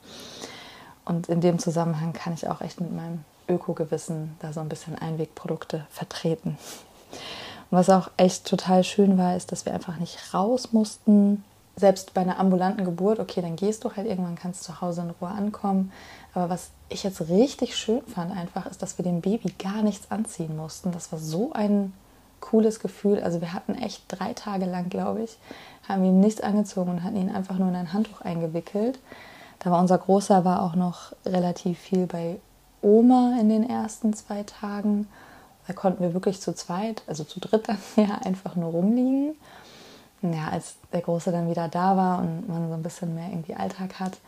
[1.04, 4.96] Und in dem Zusammenhang kann ich auch echt mit meinem Öko-Gewissen da so ein bisschen
[4.96, 6.58] Einwegprodukte vertreten.
[7.70, 11.44] Und was auch echt total schön war, ist, dass wir einfach nicht raus mussten.
[11.76, 15.10] Selbst bei einer ambulanten Geburt, okay, dann gehst du halt irgendwann, kannst zu Hause in
[15.10, 15.92] Ruhe ankommen.
[16.34, 20.10] Aber was ich jetzt richtig schön fand, einfach, ist, dass wir dem Baby gar nichts
[20.10, 20.92] anziehen mussten.
[20.92, 21.92] Das war so ein
[22.40, 23.22] cooles Gefühl.
[23.22, 25.38] Also wir hatten echt drei Tage lang, glaube ich,
[25.88, 28.98] haben ihm nichts angezogen und hatten ihn einfach nur in ein Handtuch eingewickelt.
[29.58, 32.38] Da war unser Großer war auch noch relativ viel bei
[32.82, 35.08] Oma in den ersten zwei Tagen.
[35.66, 39.34] Da konnten wir wirklich zu zweit, also zu dritt dann ja, einfach nur rumliegen.
[40.22, 43.54] Ja, als der Große dann wieder da war und man so ein bisschen mehr irgendwie
[43.54, 44.18] Alltag hat,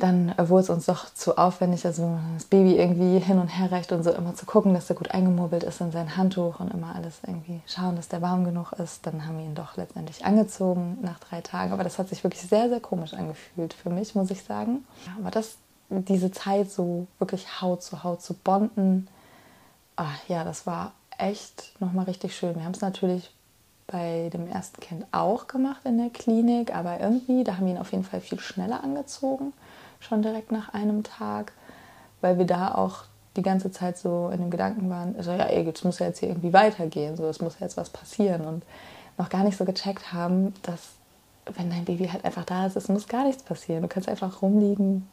[0.00, 3.92] dann wurde es uns doch zu aufwendig, also das Baby irgendwie hin und her reicht
[3.92, 6.96] und so immer zu gucken, dass er gut eingemobbelt ist in sein Handtuch und immer
[6.96, 9.06] alles irgendwie schauen, dass der warm genug ist.
[9.06, 11.72] Dann haben wir ihn doch letztendlich angezogen nach drei Tagen.
[11.72, 14.84] Aber das hat sich wirklich sehr, sehr komisch angefühlt für mich, muss ich sagen.
[15.20, 15.56] Aber das
[16.00, 19.08] diese Zeit so wirklich Haut zu Haut zu bonden,
[19.96, 22.54] ach, ja, das war echt nochmal richtig schön.
[22.56, 23.30] Wir haben es natürlich
[23.92, 27.78] bei dem ersten Kind auch gemacht in der Klinik, aber irgendwie, da haben wir ihn
[27.78, 29.52] auf jeden Fall viel schneller angezogen,
[30.00, 31.52] schon direkt nach einem Tag,
[32.20, 33.04] weil wir da auch
[33.36, 36.30] die ganze Zeit so in dem Gedanken waren, also ja, es muss ja jetzt hier
[36.30, 38.64] irgendwie weitergehen, so es muss jetzt was passieren und
[39.18, 40.80] noch gar nicht so gecheckt haben, dass
[41.56, 43.82] wenn dein Baby halt einfach da ist, es muss gar nichts passieren.
[43.82, 45.08] Du kannst einfach rumliegen,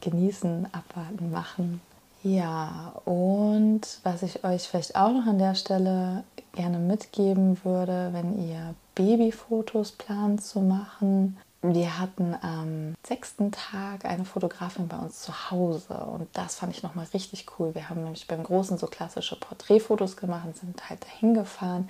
[0.00, 1.80] genießen, abwarten, machen.
[2.22, 8.46] Ja, und was ich euch vielleicht auch noch an der Stelle gerne mitgeben würde, wenn
[8.46, 11.38] ihr Babyfotos plant zu machen.
[11.62, 16.82] Wir hatten am sechsten Tag eine Fotografin bei uns zu Hause und das fand ich
[16.82, 17.74] nochmal richtig cool.
[17.74, 21.88] Wir haben nämlich beim Großen so klassische Porträtfotos gemacht und sind halt dahin gefahren.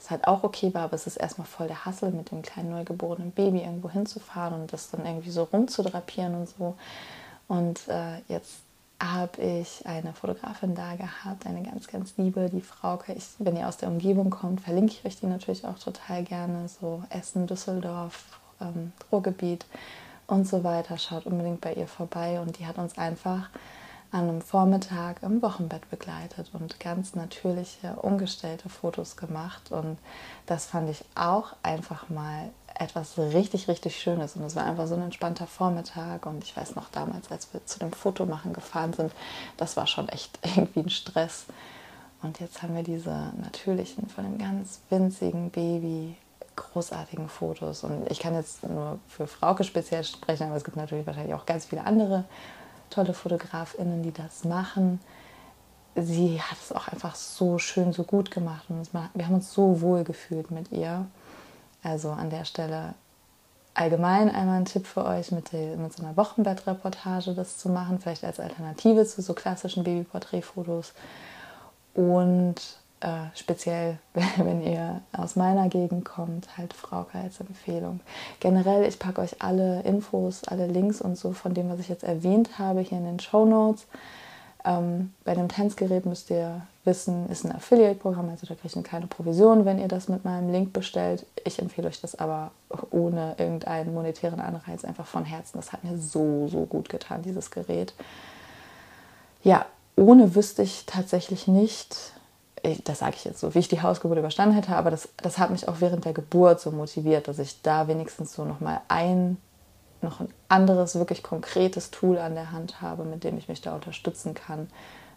[0.00, 2.70] Was halt auch okay war, aber es ist erstmal voll der Hassel, mit dem kleinen
[2.70, 6.74] neugeborenen Baby irgendwo hinzufahren und das dann irgendwie so rumzudrapieren und so.
[7.46, 8.62] Und äh, jetzt
[9.02, 13.12] habe ich eine Fotografin da gehabt, eine ganz, ganz liebe, die Frauke.
[13.12, 16.68] Ich, wenn ihr aus der Umgebung kommt, verlinke ich euch die natürlich auch total gerne.
[16.68, 19.66] So Essen, Düsseldorf, ähm, Ruhrgebiet
[20.28, 20.98] und so weiter.
[20.98, 22.40] Schaut unbedingt bei ihr vorbei.
[22.40, 23.50] Und die hat uns einfach
[24.12, 29.72] an einem Vormittag im Wochenbett begleitet und ganz natürliche, ungestellte Fotos gemacht.
[29.72, 29.98] Und
[30.46, 32.50] das fand ich auch einfach mal
[32.82, 34.36] etwas richtig, richtig Schönes.
[34.36, 36.26] Und es war einfach so ein entspannter Vormittag.
[36.26, 39.12] Und ich weiß noch damals, als wir zu dem Fotomachen gefahren sind,
[39.56, 41.46] das war schon echt irgendwie ein Stress.
[42.22, 46.16] Und jetzt haben wir diese natürlichen, von einem ganz winzigen Baby
[46.56, 47.84] großartigen Fotos.
[47.84, 51.46] Und ich kann jetzt nur für Frauke speziell sprechen, aber es gibt natürlich wahrscheinlich auch
[51.46, 52.24] ganz viele andere
[52.90, 55.00] tolle Fotografinnen, die das machen.
[55.94, 59.80] Sie hat es auch einfach so schön, so gut gemacht und wir haben uns so
[59.80, 61.06] wohl gefühlt mit ihr.
[61.82, 62.94] Also an der Stelle
[63.74, 67.98] allgemein einmal ein Tipp für euch, mit, die, mit so einer Wochenbettreportage das zu machen,
[67.98, 70.92] vielleicht als Alternative zu so klassischen Babyporträtfotos.
[71.94, 72.56] Und
[73.00, 73.98] äh, speziell,
[74.36, 78.00] wenn ihr aus meiner Gegend kommt, halt Frauke als Empfehlung.
[78.40, 82.04] Generell, ich packe euch alle Infos, alle Links und so von dem, was ich jetzt
[82.04, 83.86] erwähnt habe, hier in den Show Notes.
[84.64, 89.06] Ähm, bei dem Tanzgerät müsst ihr wissen, ist ein Affiliate-Programm, also da kriegt ihr keine
[89.06, 91.26] Provision, wenn ihr das mit meinem Link bestellt.
[91.44, 92.50] Ich empfehle euch das aber
[92.90, 95.58] ohne irgendeinen monetären Anreiz, einfach von Herzen.
[95.58, 97.94] Das hat mir so, so gut getan, dieses Gerät.
[99.42, 102.12] Ja, ohne wüsste ich tatsächlich nicht,
[102.84, 105.50] das sage ich jetzt so, wie ich die Hausgeburt überstanden hätte, aber das, das hat
[105.50, 109.36] mich auch während der Geburt so motiviert, dass ich da wenigstens so nochmal ein,
[110.02, 113.74] noch ein anderes, wirklich konkretes Tool an der Hand habe, mit dem ich mich da
[113.74, 114.68] unterstützen kann.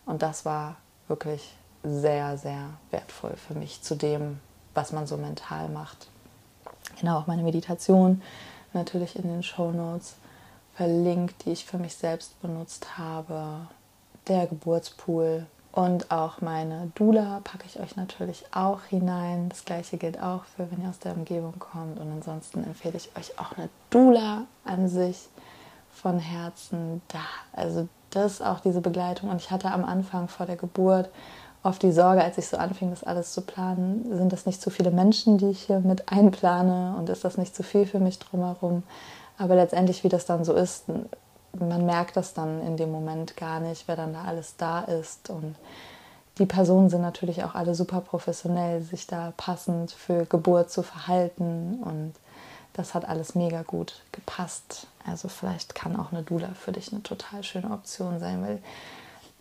[0.05, 0.77] Und das war
[1.07, 4.39] wirklich sehr, sehr wertvoll für mich zu dem,
[4.73, 6.07] was man so mental macht.
[6.99, 8.21] Genau, auch meine Meditation
[8.73, 10.15] natürlich in den Show Notes
[10.75, 13.67] verlinkt, die ich für mich selbst benutzt habe.
[14.27, 15.45] Der Geburtspool,
[15.75, 19.49] und auch meine Dula packe ich euch natürlich auch hinein.
[19.49, 21.99] Das gleiche gilt auch für, wenn ihr aus der Umgebung kommt.
[21.99, 25.27] Und ansonsten empfehle ich euch auch eine Dula an sich
[25.91, 27.01] von Herzen.
[27.09, 27.19] Da,
[27.51, 29.29] also das auch diese Begleitung.
[29.29, 31.09] Und ich hatte am Anfang vor der Geburt
[31.61, 34.69] oft die Sorge, als ich so anfing, das alles zu planen, sind das nicht zu
[34.69, 38.17] viele Menschen, die ich hier mit einplane und ist das nicht zu viel für mich
[38.19, 38.83] drumherum.
[39.37, 40.85] Aber letztendlich, wie das dann so ist,
[41.59, 45.29] man merkt das dann in dem Moment gar nicht, wer dann da alles da ist.
[45.29, 45.55] Und
[46.37, 51.79] die Personen sind natürlich auch alle super professionell, sich da passend für Geburt zu verhalten.
[51.83, 52.13] Und
[52.73, 54.87] das hat alles mega gut gepasst.
[55.05, 58.59] Also vielleicht kann auch eine Dula für dich eine total schöne Option sein, weil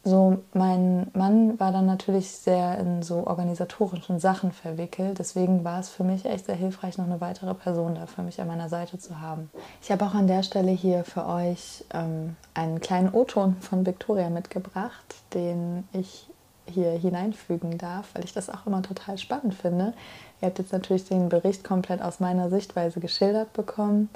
[0.05, 5.19] so mein Mann war dann natürlich sehr in so organisatorischen Sachen verwickelt.
[5.19, 8.39] Deswegen war es für mich echt sehr hilfreich, noch eine weitere Person da für mich
[8.41, 9.51] an meiner Seite zu haben.
[9.81, 14.29] Ich habe auch an der Stelle hier für euch ähm, einen kleinen O-Ton von Victoria
[14.29, 16.29] mitgebracht, den ich
[16.67, 19.95] hier hineinfügen darf, weil ich das auch immer total spannend finde.
[20.41, 24.11] Ihr habt jetzt natürlich den Bericht komplett aus meiner Sichtweise geschildert bekommen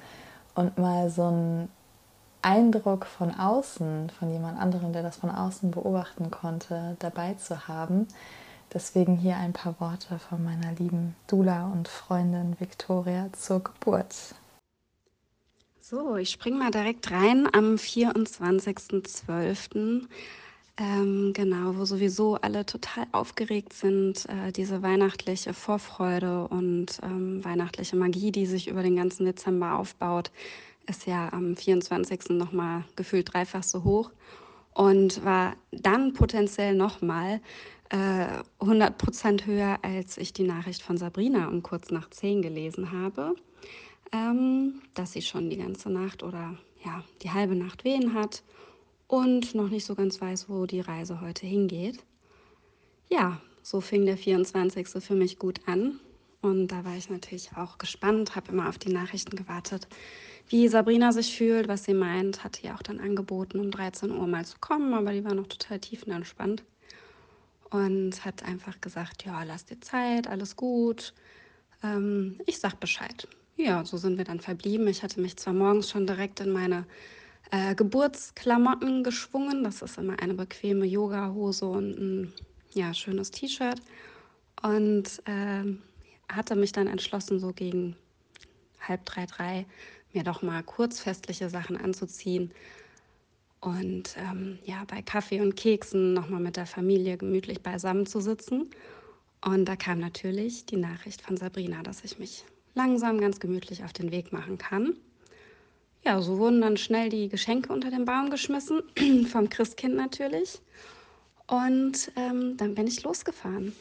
[0.55, 1.69] und mal so ein
[2.43, 8.07] Eindruck von außen, von jemand anderem, der das von außen beobachten konnte, dabei zu haben.
[8.73, 14.15] Deswegen hier ein paar Worte von meiner lieben Dula und Freundin Victoria zur Geburt.
[15.81, 20.07] So, ich springe mal direkt rein am 24.12.
[20.81, 27.97] Ähm, genau, wo sowieso alle total aufgeregt sind, äh, diese weihnachtliche Vorfreude und ähm, weihnachtliche
[27.97, 30.31] Magie, die sich über den ganzen Dezember aufbaut,
[30.89, 32.31] ist ja am 24.
[32.31, 34.11] nochmal gefühlt dreifach so hoch
[34.75, 37.41] und war dann potenziell nochmal
[37.91, 42.93] äh, 100 Prozent höher, als ich die Nachricht von Sabrina um kurz nach 10 gelesen
[42.93, 43.35] habe,
[44.13, 48.43] ähm, dass sie schon die ganze Nacht oder ja, die halbe Nacht Wehen hat
[49.07, 52.05] und noch nicht so ganz weiß, wo die Reise heute hingeht.
[53.09, 54.89] Ja, so fing der 24.
[55.03, 55.99] für mich gut an.
[56.41, 59.89] Und da war ich natürlich auch gespannt, habe immer auf die Nachrichten gewartet,
[60.49, 62.45] wie Sabrina sich fühlt, was sie meint.
[62.45, 65.47] Hatte ja auch dann angeboten, um 13 Uhr mal zu kommen, aber die war noch
[65.47, 66.65] total tiefenentspannt
[67.71, 71.13] und hat einfach gesagt, ja, lass dir Zeit, alles gut.
[71.83, 73.29] Ähm, ich sag Bescheid.
[73.57, 74.87] Ja, so sind wir dann verblieben.
[74.89, 76.87] Ich hatte mich zwar morgens schon direkt in meine
[77.51, 79.65] äh, Geburtsklamotten geschwungen.
[79.65, 82.33] Das ist immer eine bequeme Yoga-Hose und ein
[82.73, 83.81] ja, schönes T-Shirt.
[84.63, 85.65] Und äh,
[86.33, 87.97] hatte mich dann entschlossen, so gegen
[88.81, 89.67] halb drei, drei
[90.19, 92.51] mir doch mal kurzfestliche Sachen anzuziehen
[93.61, 98.71] und ähm, ja, bei Kaffee und Keksen nochmal mit der Familie gemütlich beisammen zu sitzen.
[99.45, 102.45] Und da kam natürlich die Nachricht von Sabrina, dass ich mich
[102.75, 104.95] langsam ganz gemütlich auf den Weg machen kann.
[106.05, 108.83] Ja, so wurden dann schnell die Geschenke unter den Baum geschmissen,
[109.31, 110.61] vom Christkind natürlich.
[111.47, 113.73] Und ähm, dann bin ich losgefahren.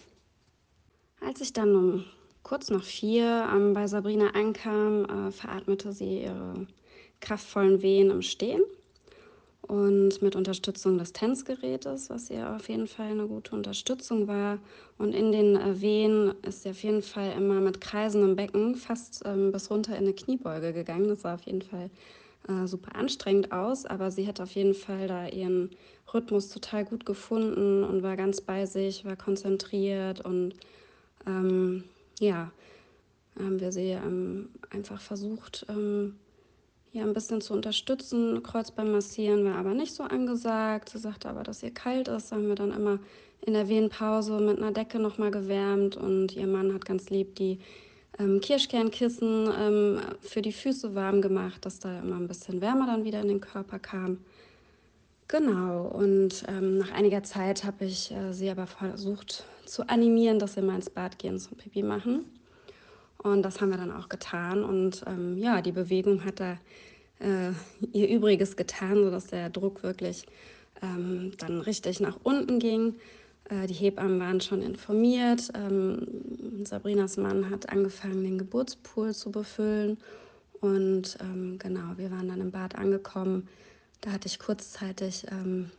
[1.22, 2.06] Als ich dann um
[2.48, 6.66] kurz nach vier ähm, bei Sabrina ankam, äh, veratmete sie ihre
[7.20, 8.62] kraftvollen Wehen im Stehen
[9.64, 14.60] und mit Unterstützung des Tänzgerätes, was ihr auf jeden Fall eine gute Unterstützung war.
[14.98, 19.24] Und in den äh, Wehen ist sie auf jeden Fall immer mit kreisendem Becken fast
[19.26, 21.10] ähm, bis runter in eine Kniebeuge gegangen.
[21.10, 21.89] Das sah auf jeden Fall
[22.48, 25.72] äh, super anstrengend aus, aber sie hat auf jeden Fall da ihren
[26.14, 30.54] Rhythmus total gut gefunden und war ganz bei sich, war konzentriert und
[31.26, 31.84] ähm,
[32.20, 32.51] ja,
[33.38, 36.15] haben wir sie ähm, einfach versucht, ähm,
[36.91, 38.41] ja, ein bisschen zu unterstützen.
[38.43, 40.89] Kreuz beim Massieren war aber nicht so angesagt.
[40.89, 42.32] Sie sagte aber, dass ihr kalt ist.
[42.32, 42.99] Da haben wir dann immer
[43.45, 47.59] in der Wehenpause mit einer Decke nochmal gewärmt und ihr Mann hat ganz lieb die
[48.20, 53.03] ähm, Kirschkernkissen ähm, für die Füße warm gemacht, dass da immer ein bisschen Wärme dann
[53.03, 54.18] wieder in den Körper kam.
[55.28, 60.55] Genau, und ähm, nach einiger Zeit habe ich äh, sie aber versucht zu animieren, dass
[60.55, 62.26] wir mal ins Bad gehen zum Pipi machen.
[63.18, 64.63] Und das haben wir dann auch getan.
[64.63, 66.57] Und ähm, ja, die Bewegung hat da
[67.20, 67.51] äh,
[67.91, 70.26] ihr Übriges getan, sodass der Druck wirklich
[70.82, 72.95] ähm, dann richtig nach unten ging.
[73.49, 75.49] Äh, die Hebammen waren schon informiert.
[75.55, 79.97] Ähm, Sabrinas Mann hat angefangen, den Geburtspool zu befüllen.
[80.61, 83.47] Und ähm, genau, wir waren dann im Bad angekommen.
[84.01, 85.72] Da hatte ich kurzzeitig ähm,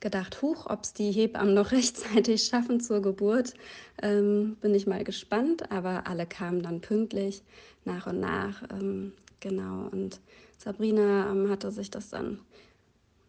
[0.00, 3.54] gedacht, huch, ob es die Hebammen noch rechtzeitig schaffen zur Geburt.
[4.02, 7.42] Ähm, bin ich mal gespannt, aber alle kamen dann pünktlich
[7.84, 8.62] nach und nach.
[8.70, 10.20] Ähm, genau, und
[10.58, 12.40] Sabrina ähm, hatte sich das dann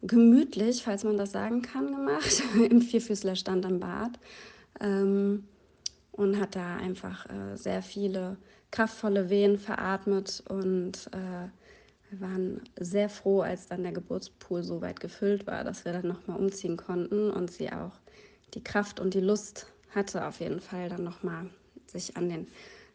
[0.01, 4.19] gemütlich, falls man das sagen kann, gemacht, im Vierfüßlerstand am Bad.
[4.79, 5.43] Ähm,
[6.11, 8.37] und hat da einfach äh, sehr viele
[8.71, 11.47] kraftvolle Wehen veratmet und äh,
[12.09, 16.07] wir waren sehr froh, als dann der Geburtspool so weit gefüllt war, dass wir dann
[16.07, 17.91] nochmal umziehen konnten und sie auch
[18.53, 21.49] die Kraft und die Lust hatte, auf jeden Fall dann nochmal
[21.85, 22.47] sich an den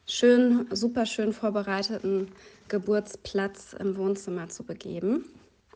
[0.06, 2.28] schön, super schön vorbereiteten
[2.68, 5.24] Geburtsplatz im Wohnzimmer zu begeben.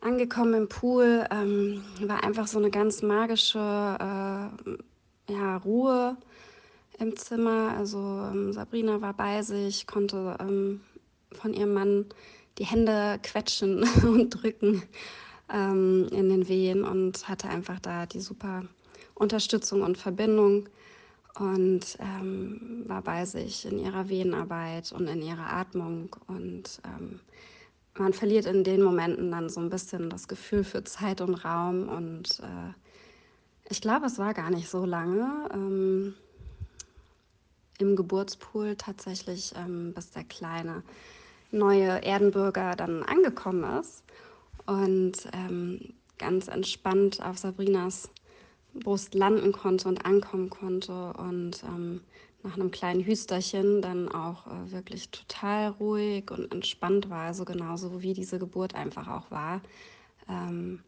[0.01, 6.17] Angekommen im Pool ähm, war einfach so eine ganz magische äh, ja, Ruhe
[6.99, 7.75] im Zimmer.
[7.77, 10.81] Also ähm, Sabrina war bei sich, konnte ähm,
[11.33, 12.05] von ihrem Mann
[12.59, 14.83] die Hände quetschen und drücken
[15.51, 18.63] ähm, in den Wehen und hatte einfach da die super
[19.15, 20.69] Unterstützung und Verbindung
[21.39, 26.15] und ähm, war bei sich in ihrer Wehenarbeit und in ihrer Atmung.
[26.27, 27.19] Und ähm,
[27.97, 31.87] man verliert in den Momenten dann so ein bisschen das Gefühl für Zeit und Raum.
[31.87, 32.73] Und äh,
[33.69, 36.13] ich glaube, es war gar nicht so lange ähm,
[37.77, 40.83] im Geburtspool tatsächlich, ähm, bis der kleine
[41.51, 44.03] neue Erdenbürger dann angekommen ist
[44.65, 48.09] und ähm, ganz entspannt auf Sabrinas
[48.73, 52.01] Brust landen konnte und ankommen konnte und ähm,
[52.43, 58.01] nach einem kleinen Hüsterchen dann auch äh, wirklich total ruhig und entspannt war, also genauso
[58.01, 59.61] wie diese Geburt einfach auch war.
[60.29, 60.81] Ähm,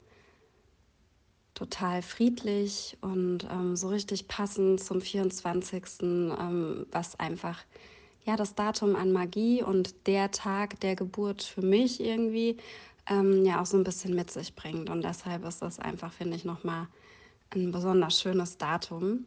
[1.53, 7.59] total friedlich und ähm, so richtig passend zum 24., ähm, was einfach
[8.25, 12.57] ja das Datum an Magie und der Tag der Geburt für mich irgendwie
[13.07, 14.89] ähm, ja auch so ein bisschen mit sich bringt.
[14.89, 16.87] Und deshalb ist das einfach, finde ich, nochmal
[17.53, 19.25] ein besonders schönes Datum,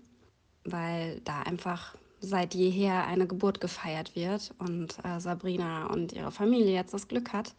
[0.64, 6.74] weil da einfach seit jeher eine Geburt gefeiert wird und äh, Sabrina und ihre Familie
[6.74, 7.54] jetzt das Glück hat,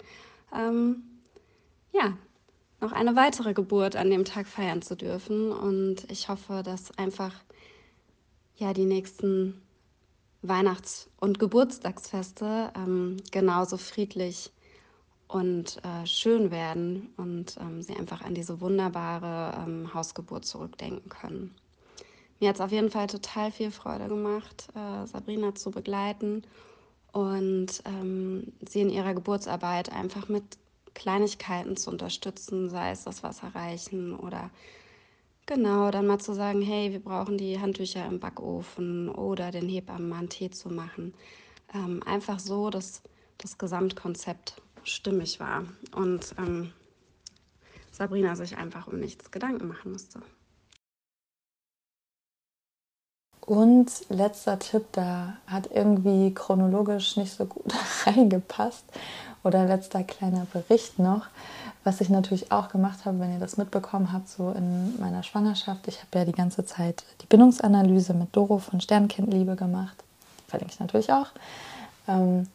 [0.55, 1.03] ähm,
[1.93, 2.17] ja,
[2.81, 5.51] noch eine weitere Geburt an dem Tag feiern zu dürfen.
[5.51, 7.33] Und ich hoffe, dass einfach
[8.57, 9.61] ja die nächsten
[10.41, 14.51] Weihnachts- und Geburtstagsfeste ähm, genauso friedlich
[15.27, 21.55] und äh, schön werden und ähm, sie einfach an diese wunderbare ähm, Hausgeburt zurückdenken können.
[22.39, 26.43] Mir hat es auf jeden Fall total viel Freude gemacht, äh, Sabrina zu begleiten
[27.11, 30.43] und ähm, sie in ihrer Geburtsarbeit einfach mit
[30.93, 34.49] Kleinigkeiten zu unterstützen, sei es das Wasser reichen oder
[35.45, 40.09] genau dann mal zu sagen, hey, wir brauchen die Handtücher im Backofen oder den Hebammen
[40.09, 41.13] mal einen Tee zu machen.
[41.73, 43.01] Ähm, einfach so, dass
[43.37, 45.65] das Gesamtkonzept stimmig war
[45.95, 46.71] und ähm,
[47.91, 50.21] Sabrina sich einfach um nichts Gedanken machen musste.
[53.45, 57.71] Und letzter Tipp, da hat irgendwie chronologisch nicht so gut
[58.05, 58.85] reingepasst.
[59.43, 61.27] Oder letzter kleiner Bericht noch,
[61.85, 65.87] was ich natürlich auch gemacht habe, wenn ihr das mitbekommen habt, so in meiner Schwangerschaft.
[65.87, 69.95] Ich habe ja die ganze Zeit die Bindungsanalyse mit Doro von Sternkindliebe gemacht.
[70.47, 71.27] Verlinke ich natürlich auch.
[72.07, 72.47] Ähm,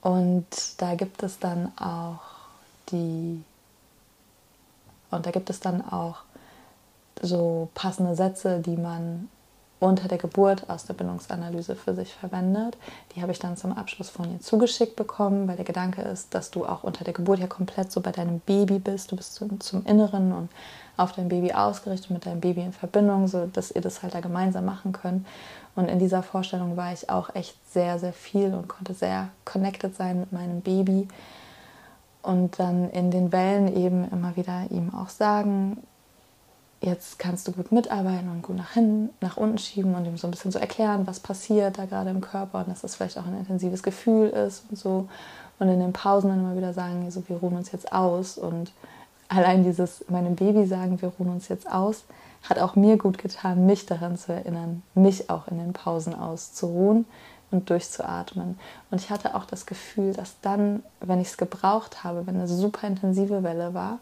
[0.00, 0.46] und
[0.78, 2.20] da gibt es dann auch
[2.90, 3.44] die,
[5.10, 6.20] und da gibt es dann auch
[7.20, 9.28] so passende Sätze, die man
[9.78, 12.78] unter der Geburt aus der Bindungsanalyse für sich verwendet.
[13.14, 16.50] Die habe ich dann zum Abschluss von ihr zugeschickt bekommen, weil der Gedanke ist, dass
[16.50, 19.12] du auch unter der Geburt ja komplett so bei deinem Baby bist.
[19.12, 20.48] Du bist zum, zum Inneren und
[20.96, 24.20] auf dein Baby ausgerichtet, mit deinem Baby in Verbindung, so dass ihr das halt da
[24.20, 25.26] gemeinsam machen könnt.
[25.74, 29.94] Und in dieser Vorstellung war ich auch echt sehr, sehr viel und konnte sehr connected
[29.94, 31.06] sein mit meinem Baby.
[32.22, 35.82] Und dann in den Wellen eben immer wieder ihm auch sagen,
[36.80, 40.26] jetzt kannst du gut mitarbeiten und gut nach hinten, nach unten schieben und ihm so
[40.26, 43.26] ein bisschen so erklären, was passiert da gerade im Körper und dass das vielleicht auch
[43.26, 45.08] ein intensives Gefühl ist und so.
[45.58, 48.36] Und in den Pausen dann immer wieder sagen, so, wir ruhen uns jetzt aus.
[48.36, 48.72] Und
[49.28, 52.04] allein dieses meinem Baby sagen, wir ruhen uns jetzt aus,
[52.42, 57.06] hat auch mir gut getan, mich daran zu erinnern, mich auch in den Pausen auszuruhen
[57.50, 58.58] und durchzuatmen.
[58.90, 62.48] Und ich hatte auch das Gefühl, dass dann, wenn ich es gebraucht habe, wenn eine
[62.48, 63.98] super intensive Welle war,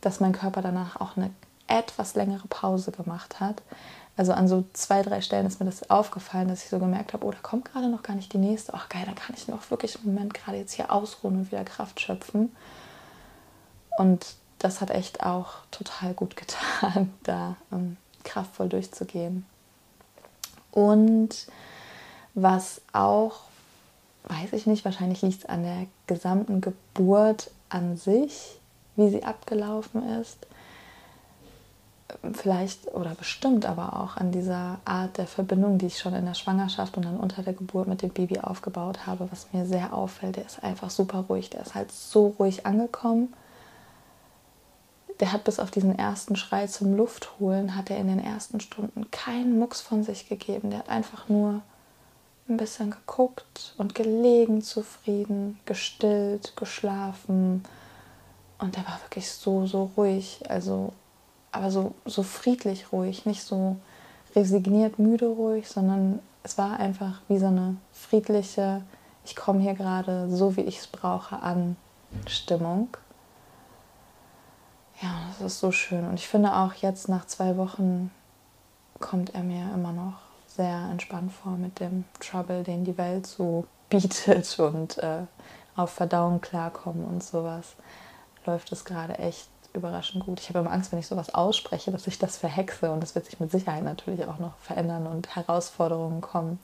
[0.00, 1.30] dass mein Körper danach auch eine
[1.66, 3.62] etwas längere Pause gemacht hat.
[4.16, 7.26] Also an so zwei, drei Stellen ist mir das aufgefallen, dass ich so gemerkt habe,
[7.26, 8.72] oh, da kommt gerade noch gar nicht die nächste.
[8.74, 11.64] Ach geil, da kann ich noch wirklich im Moment gerade jetzt hier ausruhen und wieder
[11.64, 12.54] Kraft schöpfen.
[13.98, 19.44] Und das hat echt auch total gut getan, da ähm, kraftvoll durchzugehen.
[20.70, 21.46] Und
[22.34, 23.40] was auch,
[24.24, 28.58] weiß ich nicht, wahrscheinlich liegt es an der gesamten Geburt an sich,
[28.96, 30.46] wie sie abgelaufen ist.
[32.34, 36.34] Vielleicht oder bestimmt aber auch an dieser Art der Verbindung, die ich schon in der
[36.34, 40.36] Schwangerschaft und dann unter der Geburt mit dem Baby aufgebaut habe, was mir sehr auffällt.
[40.36, 41.50] Der ist einfach super ruhig.
[41.50, 43.32] Der ist halt so ruhig angekommen.
[45.20, 49.10] Der hat bis auf diesen ersten Schrei zum Luftholen, hat er in den ersten Stunden
[49.10, 50.70] keinen Mucks von sich gegeben.
[50.70, 51.62] Der hat einfach nur
[52.48, 57.64] ein bisschen geguckt und gelegen zufrieden, gestillt, geschlafen.
[58.58, 60.42] Und der war wirklich so, so ruhig.
[60.48, 60.92] Also
[61.56, 63.76] aber so, so friedlich ruhig, nicht so
[64.34, 68.82] resigniert müde ruhig, sondern es war einfach wie so eine friedliche,
[69.24, 71.76] ich komme hier gerade so, wie ich es brauche, an
[72.26, 72.88] Stimmung.
[75.02, 76.06] Ja, das ist so schön.
[76.06, 78.10] Und ich finde auch jetzt nach zwei Wochen
[79.00, 80.14] kommt er mir immer noch
[80.46, 85.22] sehr entspannt vor mit dem Trouble, den die Welt so bietet und äh,
[85.76, 87.76] auf Verdauung klarkommen und sowas.
[88.46, 90.40] Läuft es gerade echt überraschend gut.
[90.40, 93.26] Ich habe immer Angst, wenn ich sowas ausspreche, dass ich das verhexe und das wird
[93.26, 96.58] sich mit Sicherheit natürlich auch noch verändern und Herausforderungen kommen.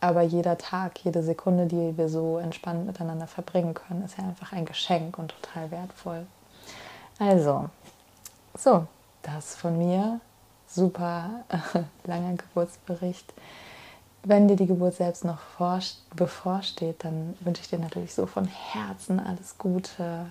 [0.00, 4.52] Aber jeder Tag, jede Sekunde, die wir so entspannt miteinander verbringen können, ist ja einfach
[4.52, 6.26] ein Geschenk und total wertvoll.
[7.18, 7.70] Also,
[8.54, 8.86] so,
[9.22, 10.20] das von mir.
[10.66, 13.32] Super äh, langer Geburtsbericht.
[14.24, 15.38] Wenn dir die Geburt selbst noch
[16.14, 20.26] bevorsteht, dann wünsche ich dir natürlich so von Herzen alles Gute,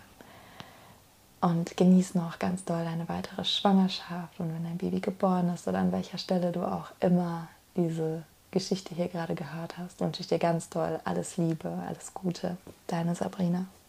[1.44, 5.80] und genieß noch ganz doll deine weitere Schwangerschaft und wenn dein Baby geboren ist oder
[5.80, 10.40] an welcher Stelle du auch immer diese Geschichte hier gerade gehört hast, wünsche ich dir
[10.40, 12.56] ganz doll alles Liebe, alles Gute.
[12.88, 13.65] Deine Sabrina.